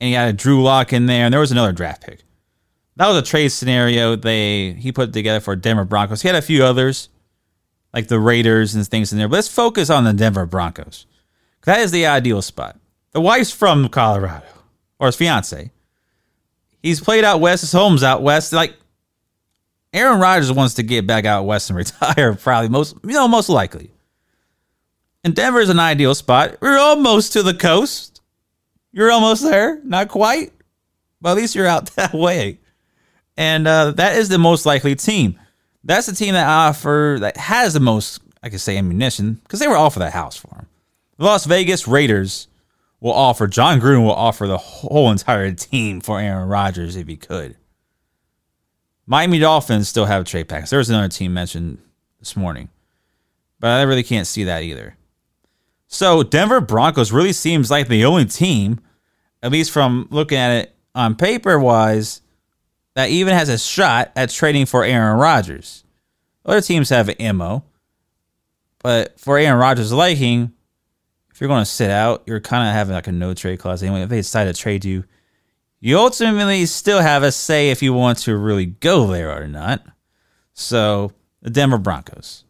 and 0.00 0.08
he 0.08 0.14
had 0.14 0.28
a 0.28 0.32
Drew 0.32 0.62
Lock 0.62 0.92
in 0.92 1.06
there, 1.06 1.24
and 1.24 1.32
there 1.32 1.40
was 1.40 1.52
another 1.52 1.72
draft 1.72 2.06
pick. 2.06 2.22
That 2.96 3.08
was 3.08 3.16
a 3.18 3.22
trade 3.22 3.48
scenario 3.48 4.16
they 4.16 4.72
he 4.72 4.90
put 4.90 5.12
together 5.12 5.40
for 5.40 5.54
Denver 5.54 5.84
Broncos. 5.84 6.22
He 6.22 6.28
had 6.28 6.36
a 6.36 6.42
few 6.42 6.64
others, 6.64 7.08
like 7.92 8.08
the 8.08 8.18
Raiders 8.18 8.74
and 8.74 8.86
things 8.86 9.12
in 9.12 9.18
there. 9.18 9.28
But 9.28 9.36
let's 9.36 9.48
focus 9.48 9.90
on 9.90 10.04
the 10.04 10.12
Denver 10.12 10.46
Broncos. 10.46 11.06
That 11.64 11.80
is 11.80 11.90
the 11.90 12.06
ideal 12.06 12.42
spot. 12.42 12.78
The 13.10 13.20
wife's 13.20 13.50
from 13.50 13.88
Colorado, 13.88 14.46
or 14.98 15.08
his 15.08 15.16
fiance. 15.16 15.72
He's 16.82 17.00
played 17.00 17.24
out 17.24 17.40
west. 17.40 17.62
His 17.62 17.72
home's 17.72 18.02
out 18.02 18.22
west. 18.22 18.52
Like 18.52 18.76
Aaron 19.92 20.20
Rodgers 20.20 20.52
wants 20.52 20.74
to 20.74 20.82
get 20.82 21.06
back 21.06 21.24
out 21.24 21.44
west 21.44 21.68
and 21.68 21.76
retire. 21.76 22.34
Probably 22.34 22.68
most, 22.68 22.96
you 23.02 23.12
know, 23.12 23.28
most 23.28 23.48
likely. 23.48 23.90
And 25.24 25.34
Denver 25.34 25.60
is 25.60 25.70
an 25.70 25.80
ideal 25.80 26.14
spot. 26.14 26.56
We're 26.60 26.78
almost 26.78 27.32
to 27.32 27.42
the 27.42 27.54
coast. 27.54 28.15
You're 28.96 29.12
almost 29.12 29.42
there, 29.42 29.78
not 29.84 30.08
quite, 30.08 30.54
but 31.20 31.32
at 31.32 31.36
least 31.36 31.54
you're 31.54 31.66
out 31.66 31.84
that 31.96 32.14
way. 32.14 32.60
And 33.36 33.68
uh, 33.68 33.90
that 33.90 34.16
is 34.16 34.30
the 34.30 34.38
most 34.38 34.64
likely 34.64 34.94
team. 34.94 35.38
That's 35.84 36.06
the 36.06 36.14
team 36.14 36.32
that 36.32 36.48
offer 36.48 37.18
that 37.20 37.36
has 37.36 37.74
the 37.74 37.80
most, 37.80 38.22
I 38.42 38.48
could 38.48 38.62
say, 38.62 38.78
ammunition 38.78 39.34
because 39.34 39.60
they 39.60 39.68
were 39.68 39.76
all 39.76 39.90
for 39.90 39.98
that 39.98 40.14
house 40.14 40.34
for 40.34 40.54
him. 40.54 40.66
The 41.18 41.26
Las 41.26 41.44
Vegas 41.44 41.86
Raiders 41.86 42.48
will 42.98 43.12
offer, 43.12 43.46
Jon 43.46 43.82
Gruden 43.82 44.02
will 44.02 44.14
offer 44.14 44.46
the 44.46 44.56
whole 44.56 45.10
entire 45.10 45.52
team 45.52 46.00
for 46.00 46.18
Aaron 46.18 46.48
Rodgers 46.48 46.96
if 46.96 47.06
he 47.06 47.18
could. 47.18 47.54
Miami 49.04 49.38
Dolphins 49.38 49.88
still 49.88 50.06
have 50.06 50.24
trade 50.24 50.48
packs. 50.48 50.70
There 50.70 50.78
was 50.78 50.88
another 50.88 51.10
team 51.10 51.34
mentioned 51.34 51.82
this 52.18 52.34
morning, 52.34 52.70
but 53.60 53.72
I 53.72 53.82
really 53.82 54.02
can't 54.02 54.26
see 54.26 54.44
that 54.44 54.62
either. 54.62 54.96
So 55.86 56.22
Denver 56.22 56.62
Broncos 56.62 57.12
really 57.12 57.34
seems 57.34 57.70
like 57.70 57.88
the 57.88 58.06
only 58.06 58.24
team, 58.24 58.80
at 59.46 59.52
least 59.52 59.70
from 59.70 60.08
looking 60.10 60.38
at 60.38 60.50
it 60.50 60.74
on 60.92 61.14
paper 61.14 61.56
wise, 61.56 62.20
that 62.96 63.10
even 63.10 63.32
has 63.32 63.48
a 63.48 63.56
shot 63.56 64.10
at 64.16 64.28
trading 64.28 64.66
for 64.66 64.82
Aaron 64.82 65.20
Rodgers. 65.20 65.84
Other 66.44 66.60
teams 66.60 66.88
have 66.88 67.14
ammo, 67.20 67.64
but 68.80 69.20
for 69.20 69.38
Aaron 69.38 69.60
Rodgers' 69.60 69.92
liking, 69.92 70.52
if 71.30 71.40
you're 71.40 71.46
going 71.46 71.62
to 71.62 71.70
sit 71.70 71.90
out, 71.90 72.24
you're 72.26 72.40
kind 72.40 72.68
of 72.68 72.74
having 72.74 72.94
like 72.94 73.06
a 73.06 73.12
no 73.12 73.34
trade 73.34 73.60
clause. 73.60 73.84
Anyway, 73.84 74.02
if 74.02 74.08
they 74.08 74.16
decide 74.16 74.46
to 74.46 74.52
trade 74.52 74.84
you, 74.84 75.04
you 75.78 75.96
ultimately 75.96 76.66
still 76.66 77.00
have 77.00 77.22
a 77.22 77.30
say 77.30 77.70
if 77.70 77.84
you 77.84 77.92
want 77.92 78.18
to 78.18 78.36
really 78.36 78.66
go 78.66 79.06
there 79.06 79.30
or 79.30 79.46
not. 79.46 79.86
So, 80.54 81.12
the 81.40 81.50
Denver 81.50 81.78
Broncos. 81.78 82.42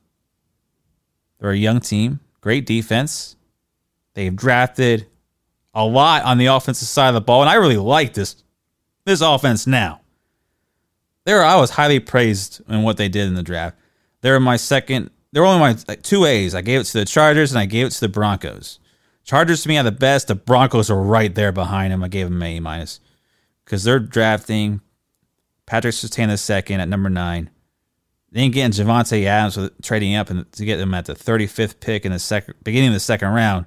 They're 1.41 1.51
a 1.51 1.57
young 1.57 1.81
team, 1.81 2.21
great 2.41 2.65
defense. 2.65 3.37
They've 4.15 4.35
drafted 4.35 5.09
a 5.77 5.85
lot 5.85 6.25
on 6.25 6.39
the 6.39 6.47
offensive 6.47 6.89
side 6.89 7.09
of 7.09 7.15
the 7.15 7.21
ball, 7.21 7.43
and 7.43 7.51
I 7.51 7.55
really 7.55 7.77
like 7.77 8.15
this 8.15 8.43
this 9.05 9.21
offense 9.21 9.67
now. 9.67 10.01
There, 11.25 11.45
I 11.45 11.57
was 11.57 11.71
highly 11.71 12.01
praised 12.01 12.63
in 12.69 12.83
what 12.83 12.97
they 12.97 13.09
did 13.09 13.29
in 13.29 13.35
the 13.35 13.43
draft. 13.43 13.77
They're 14.23 14.41
my 14.41 14.57
second 14.57 15.11
they're 15.33 15.45
only 15.45 15.61
my 15.61 15.77
like, 15.87 16.03
two 16.03 16.25
A's. 16.25 16.55
I 16.55 16.63
gave 16.63 16.81
it 16.81 16.85
to 16.85 16.99
the 16.99 17.05
Chargers 17.05 17.53
and 17.53 17.59
I 17.59 17.67
gave 17.67 17.87
it 17.87 17.91
to 17.91 18.01
the 18.01 18.09
Broncos. 18.09 18.79
Chargers 19.23 19.63
to 19.63 19.69
me 19.69 19.77
are 19.77 19.85
the 19.85 19.93
best. 19.93 20.29
The 20.29 20.35
Broncos 20.35 20.91
are 20.91 21.01
right 21.01 21.35
there 21.35 21.53
behind 21.53 21.93
them. 21.93 22.03
I 22.03 22.09
gave 22.09 22.31
them 22.31 22.41
an 22.41 22.49
A 22.49 22.61
minus 22.61 23.01
because 23.65 23.85
they're 23.85 23.99
drafting 23.99 24.81
Patrick 25.67 25.95
Surtain 25.95 26.29
the 26.29 26.39
second 26.39 26.81
at 26.81 26.89
number 26.89 27.11
nine. 27.11 27.51
Then 28.33 28.51
getting 28.51 28.71
Davante 28.73 29.25
Adams 29.25 29.59
with 29.59 29.83
trading 29.83 30.15
up 30.15 30.31
and 30.31 30.51
to 30.53 30.65
get 30.65 30.79
them 30.79 30.95
at 30.95 31.05
the 31.05 31.15
35th 31.15 31.81
pick 31.81 32.07
in 32.07 32.13
the 32.13 32.19
second 32.19 32.55
beginning 32.63 32.89
of 32.89 32.95
the 32.95 33.01
second 33.01 33.29
round 33.29 33.67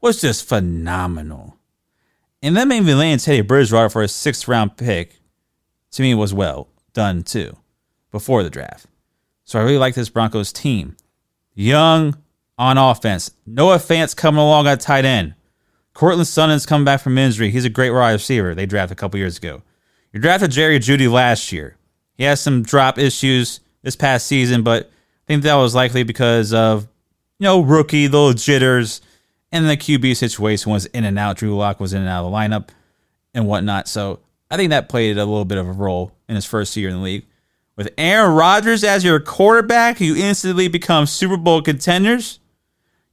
was 0.00 0.20
just 0.20 0.48
phenomenal. 0.48 1.56
And 2.42 2.56
then 2.56 2.68
maybe 2.68 2.94
laying 2.94 3.18
Teddy 3.18 3.42
Bridgewater 3.42 3.90
for 3.90 4.02
a 4.02 4.08
sixth 4.08 4.48
round 4.48 4.76
pick 4.76 5.20
to 5.92 6.02
me 6.02 6.14
was 6.14 6.32
well 6.32 6.68
done 6.92 7.22
too 7.22 7.56
before 8.10 8.42
the 8.42 8.50
draft. 8.50 8.86
So 9.44 9.58
I 9.58 9.62
really 9.62 9.78
like 9.78 9.94
this 9.94 10.08
Broncos 10.08 10.52
team 10.52 10.96
young 11.54 12.16
on 12.56 12.78
offense. 12.78 13.32
Noah 13.46 13.78
Fant's 13.78 14.14
coming 14.14 14.40
along 14.40 14.66
at 14.66 14.80
tight 14.80 15.04
end. 15.04 15.34
Courtland 15.92 16.28
Sutton's 16.28 16.66
coming 16.66 16.84
back 16.84 17.00
from 17.00 17.18
injury. 17.18 17.50
He's 17.50 17.64
a 17.64 17.70
great 17.70 17.90
wide 17.90 18.12
receiver. 18.12 18.54
They 18.54 18.66
drafted 18.66 18.96
a 18.96 19.00
couple 19.00 19.18
years 19.18 19.38
ago. 19.38 19.62
You 20.12 20.20
drafted 20.20 20.50
Jerry 20.50 20.78
Jeudy 20.78 21.10
last 21.10 21.52
year. 21.52 21.76
He 22.14 22.24
has 22.24 22.40
some 22.40 22.62
drop 22.62 22.98
issues 22.98 23.60
this 23.82 23.96
past 23.96 24.26
season, 24.26 24.62
but 24.62 24.86
I 24.86 25.26
think 25.26 25.42
that 25.42 25.54
was 25.54 25.74
likely 25.74 26.02
because 26.02 26.52
of 26.52 26.82
you 27.38 27.44
know 27.44 27.60
rookie 27.60 28.08
little 28.08 28.32
jitters 28.32 29.00
and 29.52 29.68
the 29.68 29.76
QB 29.76 30.16
situation 30.16 30.70
was 30.70 30.86
in 30.86 31.04
and 31.04 31.18
out. 31.18 31.36
Drew 31.36 31.56
Lock 31.56 31.80
was 31.80 31.92
in 31.92 32.00
and 32.00 32.08
out 32.08 32.24
of 32.24 32.30
the 32.30 32.36
lineup 32.36 32.68
and 33.34 33.46
whatnot. 33.46 33.88
So 33.88 34.20
I 34.50 34.56
think 34.56 34.70
that 34.70 34.88
played 34.88 35.16
a 35.16 35.24
little 35.24 35.44
bit 35.44 35.58
of 35.58 35.68
a 35.68 35.72
role 35.72 36.12
in 36.28 36.34
his 36.34 36.44
first 36.44 36.76
year 36.76 36.88
in 36.88 36.96
the 36.96 37.02
league. 37.02 37.26
With 37.76 37.94
Aaron 37.96 38.34
Rodgers 38.34 38.84
as 38.84 39.04
your 39.04 39.20
quarterback, 39.20 40.00
you 40.00 40.16
instantly 40.16 40.68
become 40.68 41.06
Super 41.06 41.36
Bowl 41.36 41.62
contenders. 41.62 42.38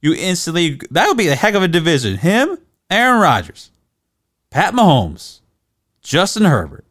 You 0.00 0.14
instantly 0.14 0.80
that 0.90 1.08
would 1.08 1.16
be 1.16 1.28
a 1.28 1.34
heck 1.34 1.54
of 1.54 1.62
a 1.62 1.68
division. 1.68 2.18
Him, 2.18 2.58
Aaron 2.90 3.20
Rodgers, 3.20 3.70
Pat 4.50 4.74
Mahomes, 4.74 5.40
Justin 6.02 6.44
Herbert. 6.44 6.84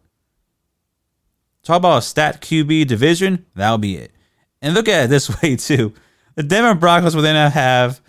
Talk 1.63 1.77
about 1.77 1.97
a 1.97 2.01
stat 2.01 2.41
QB 2.41 2.87
division, 2.87 3.45
that'll 3.53 3.77
be 3.77 3.97
it. 3.97 4.11
And 4.61 4.73
look 4.73 4.87
at 4.87 5.05
it 5.05 5.07
this 5.09 5.41
way 5.41 5.55
too. 5.55 5.93
The 6.35 6.43
Denver 6.43 6.73
Broncos 6.73 7.15
will 7.15 7.23
then 7.23 7.51
have 7.51 8.01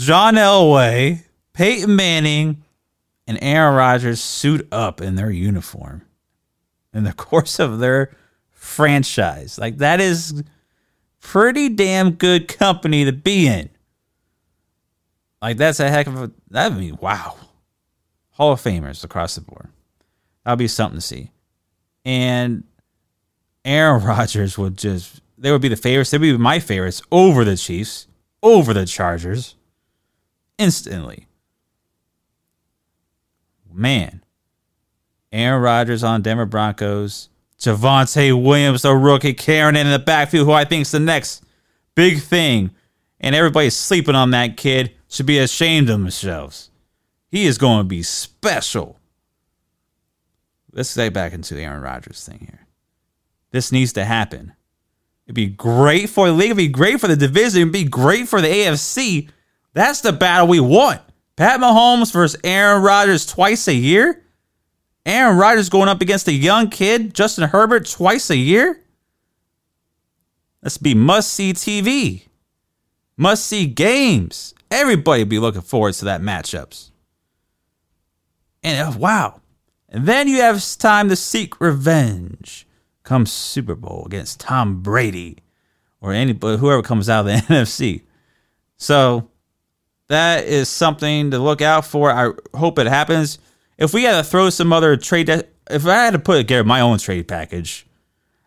John 0.00 0.36
Elway, 0.36 1.24
Peyton 1.52 1.94
Manning, 1.94 2.62
and 3.26 3.38
Aaron 3.42 3.74
Rodgers 3.74 4.18
suit 4.18 4.66
up 4.72 5.02
in 5.02 5.14
their 5.14 5.30
uniform 5.30 6.00
in 6.94 7.04
the 7.04 7.12
course 7.28 7.58
of 7.58 7.80
their 7.80 8.16
franchise. 8.48 9.58
Like 9.58 9.76
that 9.76 10.00
is 10.00 10.42
pretty 11.20 11.68
damn 11.68 12.12
good 12.12 12.48
company 12.48 13.04
to 13.04 13.12
be 13.12 13.46
in. 13.46 13.68
Like 15.42 15.58
that's 15.58 15.80
a 15.80 15.90
heck 15.90 16.06
of 16.06 16.16
a 16.16 16.30
that'd 16.48 16.78
be 16.78 16.92
wow. 16.92 17.36
Hall 18.30 18.52
of 18.52 18.62
Famers 18.62 19.04
across 19.04 19.34
the 19.34 19.42
board. 19.42 19.68
That'll 20.44 20.56
be 20.56 20.66
something 20.66 20.96
to 20.96 21.06
see. 21.06 21.30
And 22.06 22.64
Aaron 23.66 24.02
Rodgers 24.06 24.56
would 24.56 24.78
just 24.78 25.20
they 25.36 25.52
would 25.52 25.60
be 25.60 25.68
the 25.68 25.76
favorites. 25.76 26.10
They'd 26.10 26.22
be 26.22 26.38
my 26.38 26.58
favorites 26.58 27.02
over 27.12 27.44
the 27.44 27.58
Chiefs, 27.58 28.06
over 28.42 28.72
the 28.72 28.86
Chargers, 28.86 29.56
instantly. 30.60 31.26
Man. 33.72 34.22
Aaron 35.32 35.62
Rodgers 35.62 36.02
on 36.02 36.22
Denver 36.22 36.46
Broncos 36.46 37.28
Javonte 37.60 38.42
Williams, 38.42 38.82
the 38.82 38.94
rookie, 38.94 39.34
carrying 39.34 39.76
in 39.76 39.90
the 39.90 39.98
backfield, 39.98 40.46
who 40.46 40.52
I 40.52 40.64
think 40.64 40.82
is 40.82 40.92
the 40.92 41.00
next 41.00 41.44
big 41.94 42.20
thing. 42.22 42.70
And 43.20 43.34
everybody's 43.34 43.76
sleeping 43.76 44.14
on 44.14 44.30
that 44.30 44.56
kid. 44.56 44.92
Should 45.08 45.26
be 45.26 45.38
ashamed 45.38 45.90
of 45.90 45.98
themselves. 45.98 46.70
He 47.30 47.44
is 47.44 47.58
going 47.58 47.80
to 47.80 47.84
be 47.84 48.02
special. 48.02 48.98
let's 50.72 50.96
get 50.96 51.12
back 51.12 51.32
into 51.32 51.54
the 51.54 51.62
Aaron 51.62 51.82
Rodgers 51.82 52.24
thing 52.24 52.38
here. 52.40 52.66
This 53.50 53.72
needs 53.72 53.92
to 53.94 54.04
happen. 54.04 54.54
It'd 55.26 55.34
be 55.34 55.48
great 55.48 56.08
for 56.08 56.28
the 56.28 56.32
league. 56.32 56.46
It'd 56.46 56.56
be 56.56 56.68
great 56.68 57.00
for 57.00 57.08
the 57.08 57.16
division. 57.16 57.62
It'd 57.62 57.72
be 57.72 57.84
great 57.84 58.28
for 58.28 58.40
the 58.40 58.48
AFC. 58.48 59.28
That's 59.72 60.00
the 60.00 60.12
battle 60.12 60.48
we 60.48 60.60
want. 60.60 61.00
Pat 61.36 61.60
Mahomes 61.60 62.12
versus 62.12 62.40
Aaron 62.44 62.82
Rodgers 62.82 63.24
twice 63.24 63.68
a 63.68 63.74
year. 63.74 64.24
Aaron 65.06 65.38
Rodgers 65.38 65.68
going 65.68 65.88
up 65.88 66.02
against 66.02 66.28
a 66.28 66.32
young 66.32 66.68
kid, 66.68 67.14
Justin 67.14 67.48
Herbert, 67.48 67.88
twice 67.88 68.30
a 68.30 68.36
year. 68.36 68.80
Let's 70.62 70.76
be 70.76 70.94
must 70.94 71.32
see 71.32 71.54
TV, 71.54 72.26
must 73.16 73.46
see 73.46 73.66
games. 73.66 74.54
Everybody 74.70 75.24
be 75.24 75.38
looking 75.38 75.62
forward 75.62 75.94
to 75.94 76.04
that 76.04 76.20
matchups. 76.20 76.90
And 78.62 78.94
uh, 78.94 78.98
wow. 78.98 79.40
And 79.88 80.06
then 80.06 80.28
you 80.28 80.36
have 80.42 80.62
time 80.76 81.08
to 81.08 81.16
seek 81.16 81.60
revenge. 81.60 82.66
Come 83.02 83.26
Super 83.26 83.74
Bowl 83.74 84.04
against 84.06 84.38
Tom 84.38 84.82
Brady 84.82 85.38
or 86.00 86.12
anybody, 86.12 86.58
whoever 86.58 86.82
comes 86.82 87.08
out 87.08 87.20
of 87.20 87.26
the 87.26 87.32
NFC. 87.54 88.02
So 88.76 89.30
that 90.10 90.44
is 90.44 90.68
something 90.68 91.30
to 91.30 91.38
look 91.38 91.62
out 91.62 91.86
for. 91.86 92.10
I 92.10 92.32
hope 92.56 92.80
it 92.80 92.88
happens. 92.88 93.38
If 93.78 93.94
we 93.94 94.02
had 94.02 94.16
to 94.16 94.28
throw 94.28 94.50
some 94.50 94.72
other 94.72 94.96
trade, 94.96 95.28
if 95.28 95.86
I 95.86 95.94
had 95.94 96.14
to 96.14 96.18
put 96.18 96.38
together 96.38 96.64
my 96.64 96.80
own 96.80 96.98
trade 96.98 97.28
package, 97.28 97.86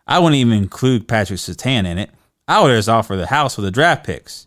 I 0.06 0.18
wouldn't 0.18 0.36
even 0.36 0.52
include 0.52 1.08
Patrick 1.08 1.38
Surtain 1.38 1.86
in 1.86 1.96
it. 1.96 2.10
I 2.46 2.62
would 2.62 2.68
just 2.68 2.90
offer 2.90 3.16
the 3.16 3.28
house 3.28 3.56
with 3.56 3.64
the 3.64 3.70
draft 3.70 4.04
picks. 4.04 4.46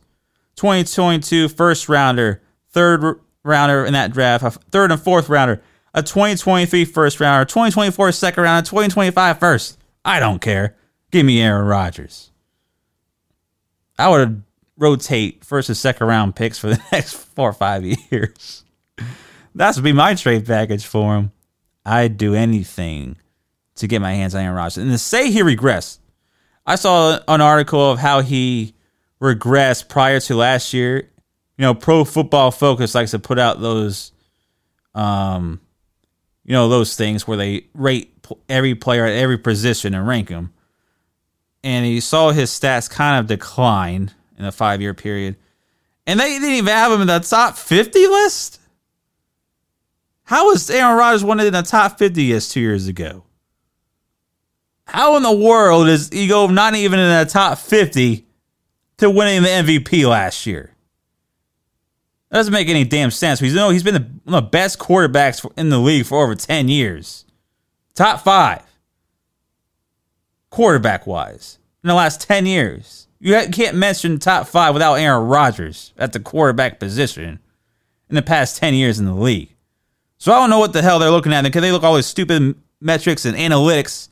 2022 0.57 1.49
first 1.49 1.89
rounder, 1.89 2.43
third 2.69 3.19
rounder 3.43 3.83
in 3.83 3.93
that 3.93 4.13
draft, 4.13 4.43
a 4.43 4.51
third 4.51 4.91
and 4.91 5.01
fourth 5.01 5.27
rounder, 5.27 5.63
a 5.95 6.03
2023 6.03 6.85
first 6.85 7.19
rounder, 7.19 7.45
2024 7.45 8.11
second 8.11 8.43
rounder, 8.43 8.69
2025 8.69 9.39
first. 9.39 9.79
I 10.05 10.19
don't 10.19 10.39
care. 10.39 10.75
Give 11.09 11.25
me 11.25 11.41
Aaron 11.41 11.65
Rodgers. 11.65 12.29
I 13.97 14.07
would 14.07 14.43
rotate 14.77 15.43
first 15.43 15.69
and 15.69 15.77
second 15.77 16.07
round 16.07 16.35
picks 16.35 16.59
for 16.59 16.67
the 16.67 16.81
next 16.91 17.13
four 17.13 17.49
or 17.49 17.53
five 17.53 17.83
years. 17.85 18.63
That's 19.55 19.79
be 19.79 19.93
my 19.93 20.13
trade 20.13 20.45
package 20.45 20.85
for 20.85 21.15
him. 21.15 21.31
I'd 21.85 22.17
do 22.17 22.35
anything 22.35 23.15
to 23.75 23.87
get 23.87 24.01
my 24.01 24.13
hands 24.13 24.35
on 24.35 24.41
Aaron 24.41 24.55
Rodgers. 24.55 24.77
And 24.77 24.91
to 24.91 24.97
say 24.97 25.31
he 25.31 25.41
regressed, 25.41 25.99
I 26.65 26.75
saw 26.75 27.19
an 27.27 27.41
article 27.41 27.91
of 27.91 27.97
how 27.97 28.21
he 28.21 28.75
regressed 29.21 29.87
prior 29.87 30.19
to 30.19 30.35
last 30.35 30.73
year. 30.73 31.09
You 31.57 31.63
know, 31.63 31.73
Pro 31.73 32.03
Football 32.03 32.51
Focus 32.51 32.93
likes 32.93 33.11
to 33.11 33.19
put 33.19 33.39
out 33.39 33.61
those, 33.61 34.11
um, 34.93 35.61
you 36.43 36.53
know, 36.53 36.69
those 36.69 36.95
things 36.95 37.27
where 37.27 37.37
they 37.37 37.67
rate 37.73 38.13
every 38.49 38.75
player 38.75 39.05
at 39.05 39.13
every 39.13 39.37
position 39.37 39.95
and 39.95 40.07
rank 40.07 40.27
them. 40.27 40.53
And 41.63 41.85
he 41.85 41.99
saw 41.99 42.31
his 42.31 42.51
stats 42.51 42.89
kind 42.89 43.19
of 43.19 43.27
decline 43.27 44.11
in 44.37 44.45
a 44.45 44.51
five 44.51 44.81
year 44.81 44.93
period. 44.93 45.35
And 46.05 46.19
they 46.19 46.29
didn't 46.29 46.49
even 46.49 46.73
have 46.73 46.91
him 46.91 47.01
in 47.01 47.07
the 47.07 47.19
top 47.19 47.57
50 47.57 48.07
list? 48.07 48.61
How 50.23 50.47
was 50.47 50.69
Aaron 50.69 50.97
Rodgers 50.97 51.23
one 51.23 51.39
in 51.39 51.53
the 51.53 51.61
top 51.61 51.97
50 51.97 52.33
as 52.33 52.49
two 52.49 52.59
years 52.59 52.87
ago? 52.87 53.23
How 54.85 55.17
in 55.17 55.23
the 55.23 55.35
world 55.35 55.87
is 55.87 56.11
Ego 56.13 56.47
not 56.47 56.75
even 56.75 56.99
in 56.99 57.09
the 57.09 57.29
top 57.29 57.57
50 57.57 58.25
to 58.97 59.09
winning 59.09 59.43
the 59.43 59.49
MVP 59.49 60.07
last 60.07 60.45
year? 60.45 60.71
That 62.29 62.37
doesn't 62.37 62.53
make 62.53 62.67
any 62.67 62.83
damn 62.83 63.11
sense. 63.11 63.39
He's, 63.39 63.53
you 63.53 63.59
know, 63.59 63.69
he's 63.69 63.83
been 63.83 63.93
the, 63.93 64.07
one 64.23 64.35
of 64.35 64.43
the 64.43 64.49
best 64.49 64.79
quarterbacks 64.79 65.49
in 65.57 65.69
the 65.69 65.79
league 65.79 66.05
for 66.05 66.23
over 66.23 66.35
10 66.35 66.67
years. 66.67 67.25
Top 67.95 68.21
five, 68.21 68.63
quarterback 70.49 71.07
wise, 71.07 71.57
in 71.83 71.87
the 71.87 71.93
last 71.93 72.21
10 72.21 72.45
years. 72.45 73.06
You 73.19 73.47
can't 73.51 73.75
mention 73.75 74.19
top 74.19 74.47
five 74.47 74.73
without 74.73 74.95
Aaron 74.95 75.27
Rodgers 75.27 75.93
at 75.97 76.13
the 76.13 76.19
quarterback 76.19 76.79
position 76.79 77.39
in 78.09 78.15
the 78.15 78.21
past 78.21 78.57
10 78.57 78.73
years 78.73 78.99
in 78.99 79.05
the 79.05 79.13
league. 79.13 79.55
So 80.17 80.31
I 80.31 80.39
don't 80.39 80.49
know 80.49 80.59
what 80.59 80.73
the 80.73 80.81
hell 80.81 80.99
they're 80.99 81.09
looking 81.09 81.33
at 81.33 81.43
because 81.43 81.61
they 81.61 81.71
look 81.71 81.83
all 81.83 81.95
these 81.95 82.05
stupid 82.05 82.55
metrics 82.79 83.25
and 83.25 83.35
analytics. 83.37 84.09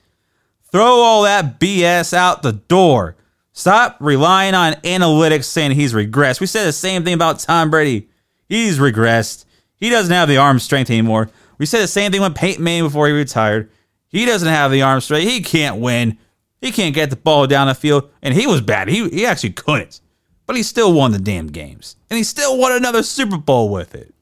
Throw 0.72 0.86
all 1.02 1.24
that 1.24 1.60
BS 1.60 2.14
out 2.14 2.42
the 2.42 2.54
door. 2.54 3.16
Stop 3.54 3.98
relying 4.00 4.54
on 4.54 4.74
analytics 4.74 5.46
saying 5.46 5.72
he's 5.72 5.94
regressed. 5.94 6.42
We 6.42 6.48
said 6.48 6.66
the 6.66 6.74
same 6.74 7.04
thing 7.04 7.14
about 7.14 7.40
Tom 7.40 7.70
Brady. 7.70 8.10
He's 8.50 8.80
regressed. 8.80 9.46
He 9.78 9.90
doesn't 9.90 10.14
have 10.14 10.28
the 10.28 10.38
arm 10.38 10.60
strength 10.60 10.90
anymore. 10.90 11.30
We 11.58 11.66
said 11.66 11.82
the 11.82 11.88
same 11.88 12.12
thing 12.12 12.22
with 12.22 12.36
Peyton 12.36 12.64
Manning 12.64 12.84
before 12.84 13.08
he 13.08 13.14
retired. 13.14 13.70
He 14.08 14.26
doesn't 14.26 14.48
have 14.48 14.72
the 14.72 14.82
arm 14.82 15.00
strength. 15.02 15.30
He 15.30 15.42
can't 15.42 15.78
win. 15.78 16.18
He 16.66 16.72
can't 16.72 16.96
get 16.96 17.12
the 17.12 17.16
ball 17.16 17.46
down 17.46 17.68
the 17.68 17.76
field. 17.76 18.10
And 18.24 18.34
he 18.34 18.48
was 18.48 18.60
bad. 18.60 18.88
He, 18.88 19.08
he 19.10 19.24
actually 19.24 19.52
couldn't. 19.52 20.02
But 20.48 20.56
he 20.56 20.64
still 20.64 20.94
won 20.94 21.12
the 21.12 21.20
damn 21.20 21.46
games. 21.46 21.96
And 22.10 22.18
he 22.18 22.24
still 22.24 22.58
won 22.58 22.72
another 22.72 23.04
Super 23.04 23.38
Bowl 23.38 23.70
with 23.70 23.94
it. 23.94 24.16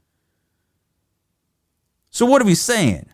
So 2.10 2.26
what 2.26 2.42
are 2.42 2.46
we 2.46 2.56
saying? 2.56 3.06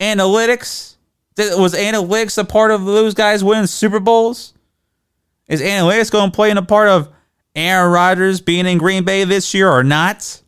Analytics? 0.00 0.96
Was 1.36 1.74
analytics 1.74 2.38
a 2.38 2.46
part 2.46 2.70
of 2.70 2.86
those 2.86 3.12
guys 3.12 3.44
winning 3.44 3.66
Super 3.66 4.00
Bowls? 4.00 4.54
Is 5.46 5.60
analytics 5.60 6.10
going 6.10 6.30
to 6.30 6.34
play 6.34 6.50
in 6.50 6.56
a 6.56 6.62
part 6.62 6.88
of 6.88 7.10
Aaron 7.54 7.92
Rodgers 7.92 8.40
being 8.40 8.64
in 8.64 8.78
Green 8.78 9.04
Bay 9.04 9.24
this 9.24 9.52
year 9.52 9.70
or 9.70 9.84
not? 9.84 10.40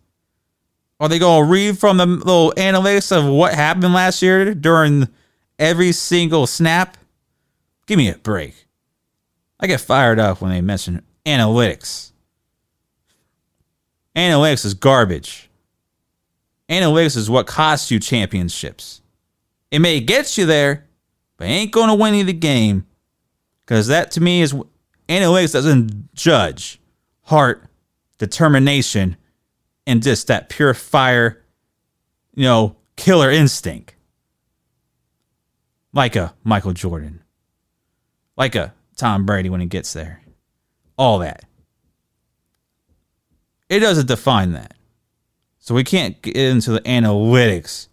Are 0.99 1.11
they 1.11 1.19
going 1.19 1.45
to 1.45 1.51
read 1.51 1.79
from 1.79 1.99
the 1.99 2.07
little 2.07 2.55
analytics 2.57 3.15
of 3.15 3.27
what 3.27 3.53
happened 3.53 3.93
last 3.93 4.23
year 4.23 4.55
during 4.55 5.09
every 5.59 5.93
single 5.93 6.47
snap? 6.47 6.97
Give 7.87 7.99
me 7.99 8.09
a 8.09 8.17
break. 8.17 8.67
I 9.61 9.67
get 9.67 9.81
fired 9.81 10.19
up 10.19 10.41
when 10.41 10.51
they 10.51 10.61
mention 10.61 11.03
analytics. 11.25 12.13
Analytics 14.17 14.65
is 14.65 14.75
garbage. 14.75 15.49
Analytics 16.69 17.17
is 17.17 17.31
what 17.31 17.47
costs 17.47 17.91
you 17.91 17.99
championships. 17.99 19.03
It 19.71 19.81
may 19.81 20.01
get 20.01 20.37
you 20.37 20.47
there, 20.47 20.87
but 21.37 21.47
ain't 21.47 21.73
going 21.73 21.89
to 21.89 21.95
win 21.95 22.15
you 22.15 22.25
the 22.25 22.33
game. 22.33 22.87
Because 23.61 23.87
that 23.87 24.11
to 24.13 24.21
me 24.21 24.43
is 24.43 24.55
analytics 25.09 25.53
doesn't 25.53 26.15
judge 26.15 26.81
heart, 27.23 27.65
determination, 28.19 29.17
and 29.87 30.03
just 30.03 30.27
that 30.27 30.49
pure 30.49 30.75
fire, 30.75 31.43
you 32.35 32.45
know, 32.45 32.77
killer 32.97 33.31
instinct. 33.31 33.95
Like 35.93 36.17
a 36.17 36.35
Michael 36.43 36.73
Jordan, 36.73 37.23
like 38.37 38.55
a 38.55 38.73
Tom 38.97 39.27
Brady 39.27 39.49
when 39.49 39.61
he 39.61 39.67
gets 39.67 39.93
there. 39.93 40.23
All 40.97 41.19
that. 41.21 41.45
It 43.69 43.81
doesn't 43.81 44.07
define 44.07 44.53
that. 44.53 44.75
So 45.59 45.75
we 45.75 45.85
can't 45.85 46.21
get 46.23 46.37
into 46.37 46.73
the 46.73 46.81
analytics. 46.81 47.89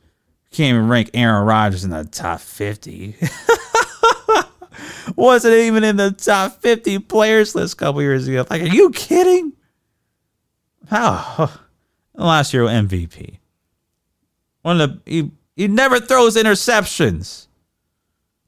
We 0.51 0.57
can't 0.57 0.75
even 0.75 0.87
rank 0.89 1.11
Aaron 1.13 1.45
Rodgers 1.45 1.83
in 1.83 1.91
the 1.91 2.03
top 2.03 2.41
50. 2.41 3.15
Wasn't 5.15 5.53
even 5.53 5.83
in 5.83 5.95
the 5.95 6.11
top 6.11 6.61
50 6.61 6.99
players 6.99 7.55
list 7.55 7.75
a 7.75 7.77
couple 7.77 8.01
years 8.01 8.27
ago. 8.27 8.45
Like, 8.49 8.61
are 8.63 8.65
you 8.65 8.89
kidding? 8.91 9.53
How? 10.89 11.51
Last 12.15 12.53
year 12.53 12.63
MVP. 12.63 13.37
One 14.61 14.81
of 14.81 15.05
the 15.05 15.11
he, 15.11 15.31
he 15.55 15.67
never 15.67 15.99
throws 15.99 16.35
interceptions. 16.35 17.47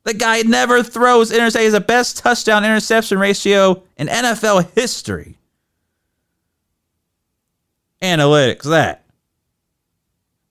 The 0.03 0.13
guy 0.13 0.41
never 0.41 0.81
throws 0.81 1.31
interceptions. 1.31 1.61
He's 1.61 1.71
the 1.73 1.79
best 1.79 2.17
touchdown 2.17 2.65
interception 2.65 3.19
ratio 3.19 3.83
in 3.97 4.07
NFL 4.07 4.71
history. 4.73 5.37
Analytics, 8.01 8.63
that. 8.63 9.03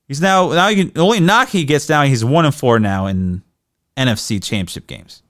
He's 0.06 0.20
now 0.20 0.50
now 0.50 0.68
you 0.68 0.84
can, 0.84 0.92
the 0.92 1.00
only 1.00 1.20
knock 1.20 1.48
he 1.48 1.64
gets 1.64 1.88
now 1.88 2.02
he's 2.02 2.24
one 2.24 2.44
and 2.44 2.54
four 2.54 2.78
now 2.80 3.06
in 3.06 3.42
NFC 3.96 4.42
Championship 4.42 4.86
games. 4.86 5.22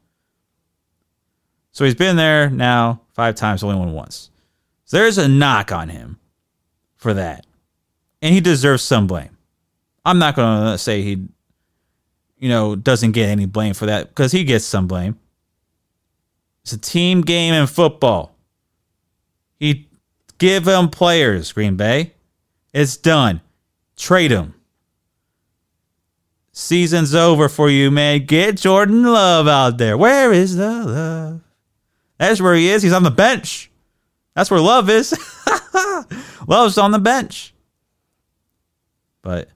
So 1.72 1.84
he's 1.84 1.94
been 1.94 2.16
there 2.16 2.50
now 2.50 3.00
five 3.12 3.34
times, 3.34 3.62
only 3.62 3.76
won 3.76 3.92
once. 3.92 4.30
So 4.84 4.96
there's 4.96 5.18
a 5.18 5.28
knock 5.28 5.70
on 5.70 5.88
him 5.88 6.18
for 6.96 7.14
that, 7.14 7.46
and 8.20 8.34
he 8.34 8.40
deserves 8.40 8.82
some 8.82 9.06
blame. 9.06 9.36
I'm 10.04 10.18
not 10.18 10.34
going 10.34 10.72
to 10.72 10.78
say 10.78 11.02
he, 11.02 11.28
you 12.40 12.48
know, 12.48 12.74
doesn't 12.74 13.12
get 13.12 13.28
any 13.28 13.46
blame 13.46 13.74
for 13.74 13.86
that 13.86 14.08
because 14.08 14.32
he 14.32 14.42
gets 14.42 14.64
some 14.64 14.88
blame. 14.88 15.18
It's 16.62 16.72
a 16.72 16.78
team 16.78 17.20
game 17.20 17.54
in 17.54 17.66
football. 17.66 18.34
He 19.58 19.88
give 20.38 20.66
him 20.66 20.88
players, 20.88 21.52
Green 21.52 21.76
Bay. 21.76 22.14
It's 22.72 22.96
done. 22.96 23.42
Trade 23.96 24.30
him. 24.30 24.54
Season's 26.52 27.14
over 27.14 27.48
for 27.48 27.70
you, 27.70 27.90
man. 27.90 28.24
Get 28.26 28.56
Jordan 28.56 29.02
Love 29.02 29.46
out 29.46 29.78
there. 29.78 29.96
Where 29.96 30.32
is 30.32 30.56
the 30.56 30.84
love? 30.84 31.40
That's 32.18 32.40
where 32.40 32.54
he 32.54 32.68
is. 32.68 32.82
He's 32.82 32.92
on 32.92 33.02
the 33.02 33.10
bench. 33.10 33.70
That's 34.34 34.50
where 34.50 34.60
love 34.60 34.90
is. 34.90 35.14
Love's 36.46 36.78
on 36.78 36.90
the 36.90 36.98
bench. 36.98 37.54
But 39.22 39.48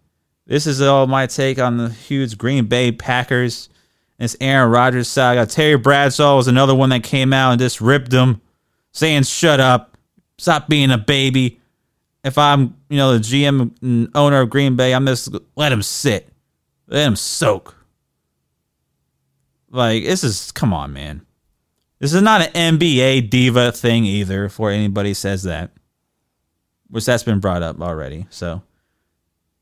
This 0.47 0.67
is 0.67 0.83
all 0.83 1.07
my 1.07 1.27
take 1.27 1.59
on 1.59 1.79
the 1.79 1.89
huge 1.89 2.37
Green 2.37 2.67
Bay 2.67 2.93
Packers. 2.93 3.69
This 4.19 4.37
Aaron 4.41 4.71
Rodgers 4.71 5.09
saga. 5.09 5.47
Terry 5.47 5.77
Bradshaw 5.77 6.37
was 6.37 6.49
another 6.49 6.75
one 6.75 6.91
that 6.91 7.03
came 7.03 7.33
out 7.33 7.53
and 7.53 7.61
just 7.61 7.81
ripped 7.81 8.13
him, 8.13 8.41
saying, 8.93 9.25
"Shut 9.25 9.59
up, 9.59 9.97
stop 10.39 10.69
being 10.69 10.91
a 10.91 10.99
baby." 10.99 11.61
If 12.23 12.39
I'm, 12.39 12.77
you 12.89 12.97
know, 12.97 13.13
the 13.13 13.21
GM 13.21 13.75
and 13.83 14.09
owner 14.15 14.41
of 14.41 14.51
Green 14.51 14.77
Bay, 14.77 14.95
I'm 14.95 15.07
just 15.07 15.35
let 15.57 15.73
him 15.73 15.83
sit, 15.83 16.29
let 16.87 17.07
him 17.07 17.17
soak. 17.17 17.77
Like 19.71 20.05
this 20.05 20.23
is, 20.25 20.53
come 20.53 20.73
on, 20.73 20.93
man. 20.93 21.27
This 21.99 22.15
is 22.15 22.23
not 22.23 22.43
an 22.43 22.53
NBA 22.53 23.31
diva 23.31 23.73
thing 23.73 24.05
either. 24.05 24.49
For 24.49 24.71
anybody 24.71 25.15
says 25.15 25.43
that, 25.43 25.73
which 26.89 27.05
that's 27.05 27.25
been 27.25 27.41
brought 27.41 27.63
up 27.63 27.81
already. 27.81 28.27
So 28.31 28.63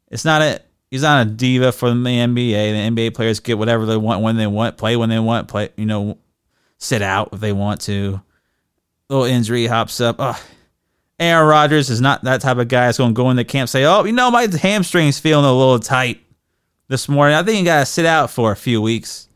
it's 0.08 0.24
not 0.24 0.42
a 0.42 0.60
he's 0.92 1.02
not 1.02 1.26
a 1.26 1.30
diva 1.30 1.72
for 1.72 1.88
the 1.88 1.94
NBA. 1.94 2.94
The 2.94 3.02
NBA 3.02 3.14
players 3.14 3.40
get 3.40 3.58
whatever 3.58 3.86
they 3.86 3.96
want 3.96 4.22
when 4.22 4.36
they 4.36 4.46
want, 4.46 4.76
play 4.76 4.94
when 4.94 5.08
they 5.08 5.18
want, 5.18 5.48
play 5.48 5.70
you 5.76 5.86
know, 5.86 6.18
sit 6.78 7.02
out 7.02 7.30
if 7.32 7.40
they 7.40 7.52
want 7.52 7.80
to. 7.82 8.20
Little 9.08 9.24
injury 9.24 9.66
hops 9.66 10.00
up. 10.00 10.16
Ugh. 10.20 10.40
Aaron 11.18 11.48
Rodgers 11.48 11.88
is 11.88 12.00
not 12.00 12.22
that 12.24 12.40
type 12.40 12.58
of 12.58 12.68
guy 12.68 12.86
that's 12.86 12.98
going 12.98 13.14
to 13.14 13.16
go 13.16 13.30
in 13.30 13.36
the 13.36 13.44
camp 13.44 13.68
say, 13.68 13.84
"Oh, 13.84 14.04
you 14.04 14.12
know, 14.12 14.30
my 14.30 14.46
hamstring's 14.46 15.18
feeling 15.18 15.44
a 15.44 15.52
little 15.52 15.78
tight 15.78 16.20
this 16.88 17.08
morning. 17.08 17.36
I 17.36 17.42
think 17.42 17.58
you 17.58 17.64
got 17.64 17.80
to 17.80 17.86
sit 17.86 18.06
out 18.06 18.30
for 18.30 18.52
a 18.52 18.56
few 18.56 18.82
weeks." 18.82 19.28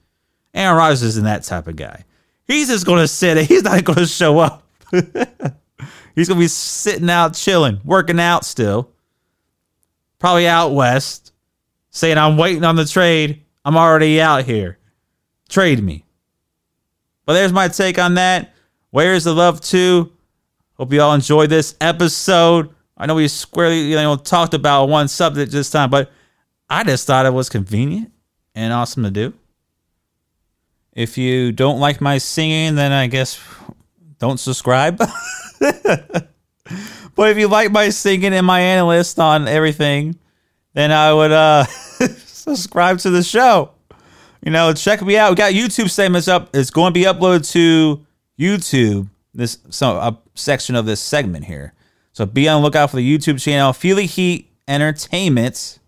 Aaron 0.52 0.76
Rodgers 0.76 1.02
isn't 1.02 1.24
that 1.24 1.42
type 1.42 1.68
of 1.68 1.76
guy. 1.76 2.04
He's 2.46 2.68
just 2.68 2.86
going 2.86 3.00
to 3.00 3.08
sit. 3.08 3.36
He's 3.48 3.62
not 3.62 3.84
going 3.84 3.98
to 3.98 4.06
show 4.06 4.38
up. 4.38 4.66
He's 4.90 6.28
going 6.28 6.38
to 6.38 6.44
be 6.44 6.48
sitting 6.48 7.10
out, 7.10 7.34
chilling, 7.34 7.80
working 7.84 8.20
out 8.20 8.44
still. 8.44 8.90
Probably 10.18 10.48
out 10.48 10.72
west, 10.72 11.32
saying, 11.96 12.18
I'm 12.18 12.36
waiting 12.36 12.64
on 12.64 12.76
the 12.76 12.84
trade. 12.84 13.42
I'm 13.64 13.76
already 13.76 14.20
out 14.20 14.44
here. 14.44 14.78
Trade 15.48 15.82
me. 15.82 16.04
But 17.24 17.32
there's 17.34 17.52
my 17.52 17.68
take 17.68 17.98
on 17.98 18.14
that. 18.14 18.54
Where's 18.90 19.24
the 19.24 19.34
love 19.34 19.60
to? 19.62 20.12
Hope 20.74 20.92
you 20.92 21.00
all 21.00 21.14
enjoyed 21.14 21.50
this 21.50 21.74
episode. 21.80 22.70
I 22.96 23.06
know 23.06 23.14
we 23.14 23.28
squarely 23.28 23.80
you 23.80 23.96
know 23.96 24.16
talked 24.16 24.54
about 24.54 24.86
one 24.86 25.08
subject 25.08 25.52
this 25.52 25.70
time, 25.70 25.90
but 25.90 26.10
I 26.68 26.84
just 26.84 27.06
thought 27.06 27.26
it 27.26 27.32
was 27.32 27.48
convenient 27.48 28.12
and 28.54 28.72
awesome 28.72 29.02
to 29.04 29.10
do. 29.10 29.34
If 30.92 31.18
you 31.18 31.52
don't 31.52 31.80
like 31.80 32.00
my 32.00 32.18
singing, 32.18 32.74
then 32.74 32.92
I 32.92 33.06
guess 33.06 33.40
don't 34.18 34.38
subscribe. 34.38 34.98
but 35.58 36.30
if 37.30 37.38
you 37.38 37.48
like 37.48 37.70
my 37.70 37.88
singing 37.90 38.32
and 38.32 38.46
my 38.46 38.60
analyst 38.60 39.18
on 39.18 39.48
everything, 39.48 40.18
then 40.76 40.92
I 40.92 41.10
would 41.12 41.32
uh 41.32 41.64
subscribe 42.26 42.98
to 42.98 43.10
the 43.10 43.22
show. 43.22 43.70
You 44.44 44.52
know, 44.52 44.74
check 44.74 45.00
me 45.00 45.16
out. 45.16 45.30
We 45.30 45.36
got 45.36 45.54
YouTube 45.54 45.88
segments 45.88 46.28
up. 46.28 46.54
It's 46.54 46.68
going 46.68 46.92
to 46.92 47.00
be 47.00 47.06
uploaded 47.06 47.50
to 47.52 48.04
YouTube. 48.38 49.08
This 49.34 49.58
so 49.70 49.96
a 49.96 50.18
section 50.34 50.76
of 50.76 50.84
this 50.84 51.00
segment 51.00 51.46
here. 51.46 51.72
So 52.12 52.26
be 52.26 52.46
on 52.46 52.60
the 52.60 52.64
lookout 52.66 52.90
for 52.90 52.96
the 52.96 53.18
YouTube 53.18 53.40
channel 53.40 53.72
Feel 53.72 53.96
the 53.96 54.04
Heat 54.04 54.50
Entertainment. 54.68 55.78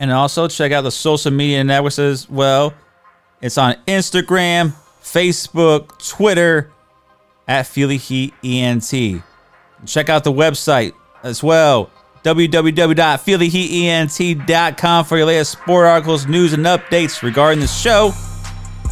And 0.00 0.10
also 0.10 0.48
check 0.48 0.72
out 0.72 0.82
the 0.82 0.90
social 0.90 1.30
media 1.30 1.62
networks 1.62 2.00
as 2.00 2.28
well. 2.28 2.74
It's 3.40 3.56
on 3.56 3.76
Instagram, 3.86 4.72
Facebook, 5.00 5.96
Twitter 6.08 6.72
at 7.46 7.68
Feel 7.68 7.86
the 7.86 7.98
Heat 7.98 8.34
ENT. 8.42 9.22
Check 9.86 10.08
out 10.08 10.24
the 10.24 10.32
website 10.32 10.92
as 11.22 11.40
well 11.40 11.88
www.feeltheheatent.com 12.24 15.04
for 15.04 15.16
your 15.16 15.26
latest 15.26 15.52
sport 15.52 15.86
articles, 15.86 16.26
news, 16.26 16.52
and 16.52 16.64
updates 16.66 17.22
regarding 17.22 17.60
the 17.60 17.66
show 17.66 18.12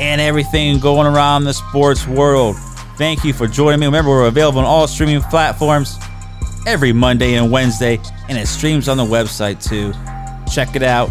and 0.01 0.21
everything 0.21 0.81
going 0.81 1.07
around 1.07 1.45
the 1.45 1.55
sports 1.55 2.09
world. 2.09 2.57
Thank 2.97 3.25
you 3.25 3.33
for 3.33 3.47
joining 3.47 3.81
me. 3.81 3.87
Remember, 3.87 4.11
we're 4.11 4.27
available 4.27 4.61
on 4.61 4.65
all 4.65 4.89
streaming 4.89 5.21
platforms 5.23 5.97
every 6.67 6.93
Monday 6.93 7.35
and 7.35 7.51
Wednesday, 7.51 7.99
and 8.29 8.37
it 8.37 8.47
streams 8.47 8.89
on 8.89 8.97
the 8.97 9.05
website 9.05 9.63
too. 9.63 9.93
Check 10.53 10.75
it 10.75 10.83
out. 10.83 11.11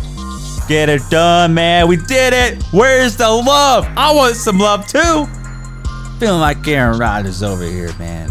Get 0.68 0.90
it 0.90 1.02
done, 1.10 1.54
man. 1.54 1.88
We 1.88 1.98
did 1.98 2.34
it. 2.34 2.62
Where's 2.72 3.18
the 3.18 3.30
love? 3.30 3.88
I 3.98 4.14
want 4.14 4.36
some 4.36 4.60
love 4.60 4.86
too. 4.88 5.26
Feeling 6.20 6.42
like 6.42 6.68
Aaron 6.68 7.00
Rodgers 7.00 7.42
over 7.42 7.64
here, 7.64 7.92
man. 7.98 8.30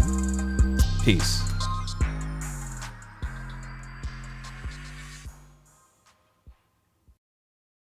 Peace. 1.03 1.48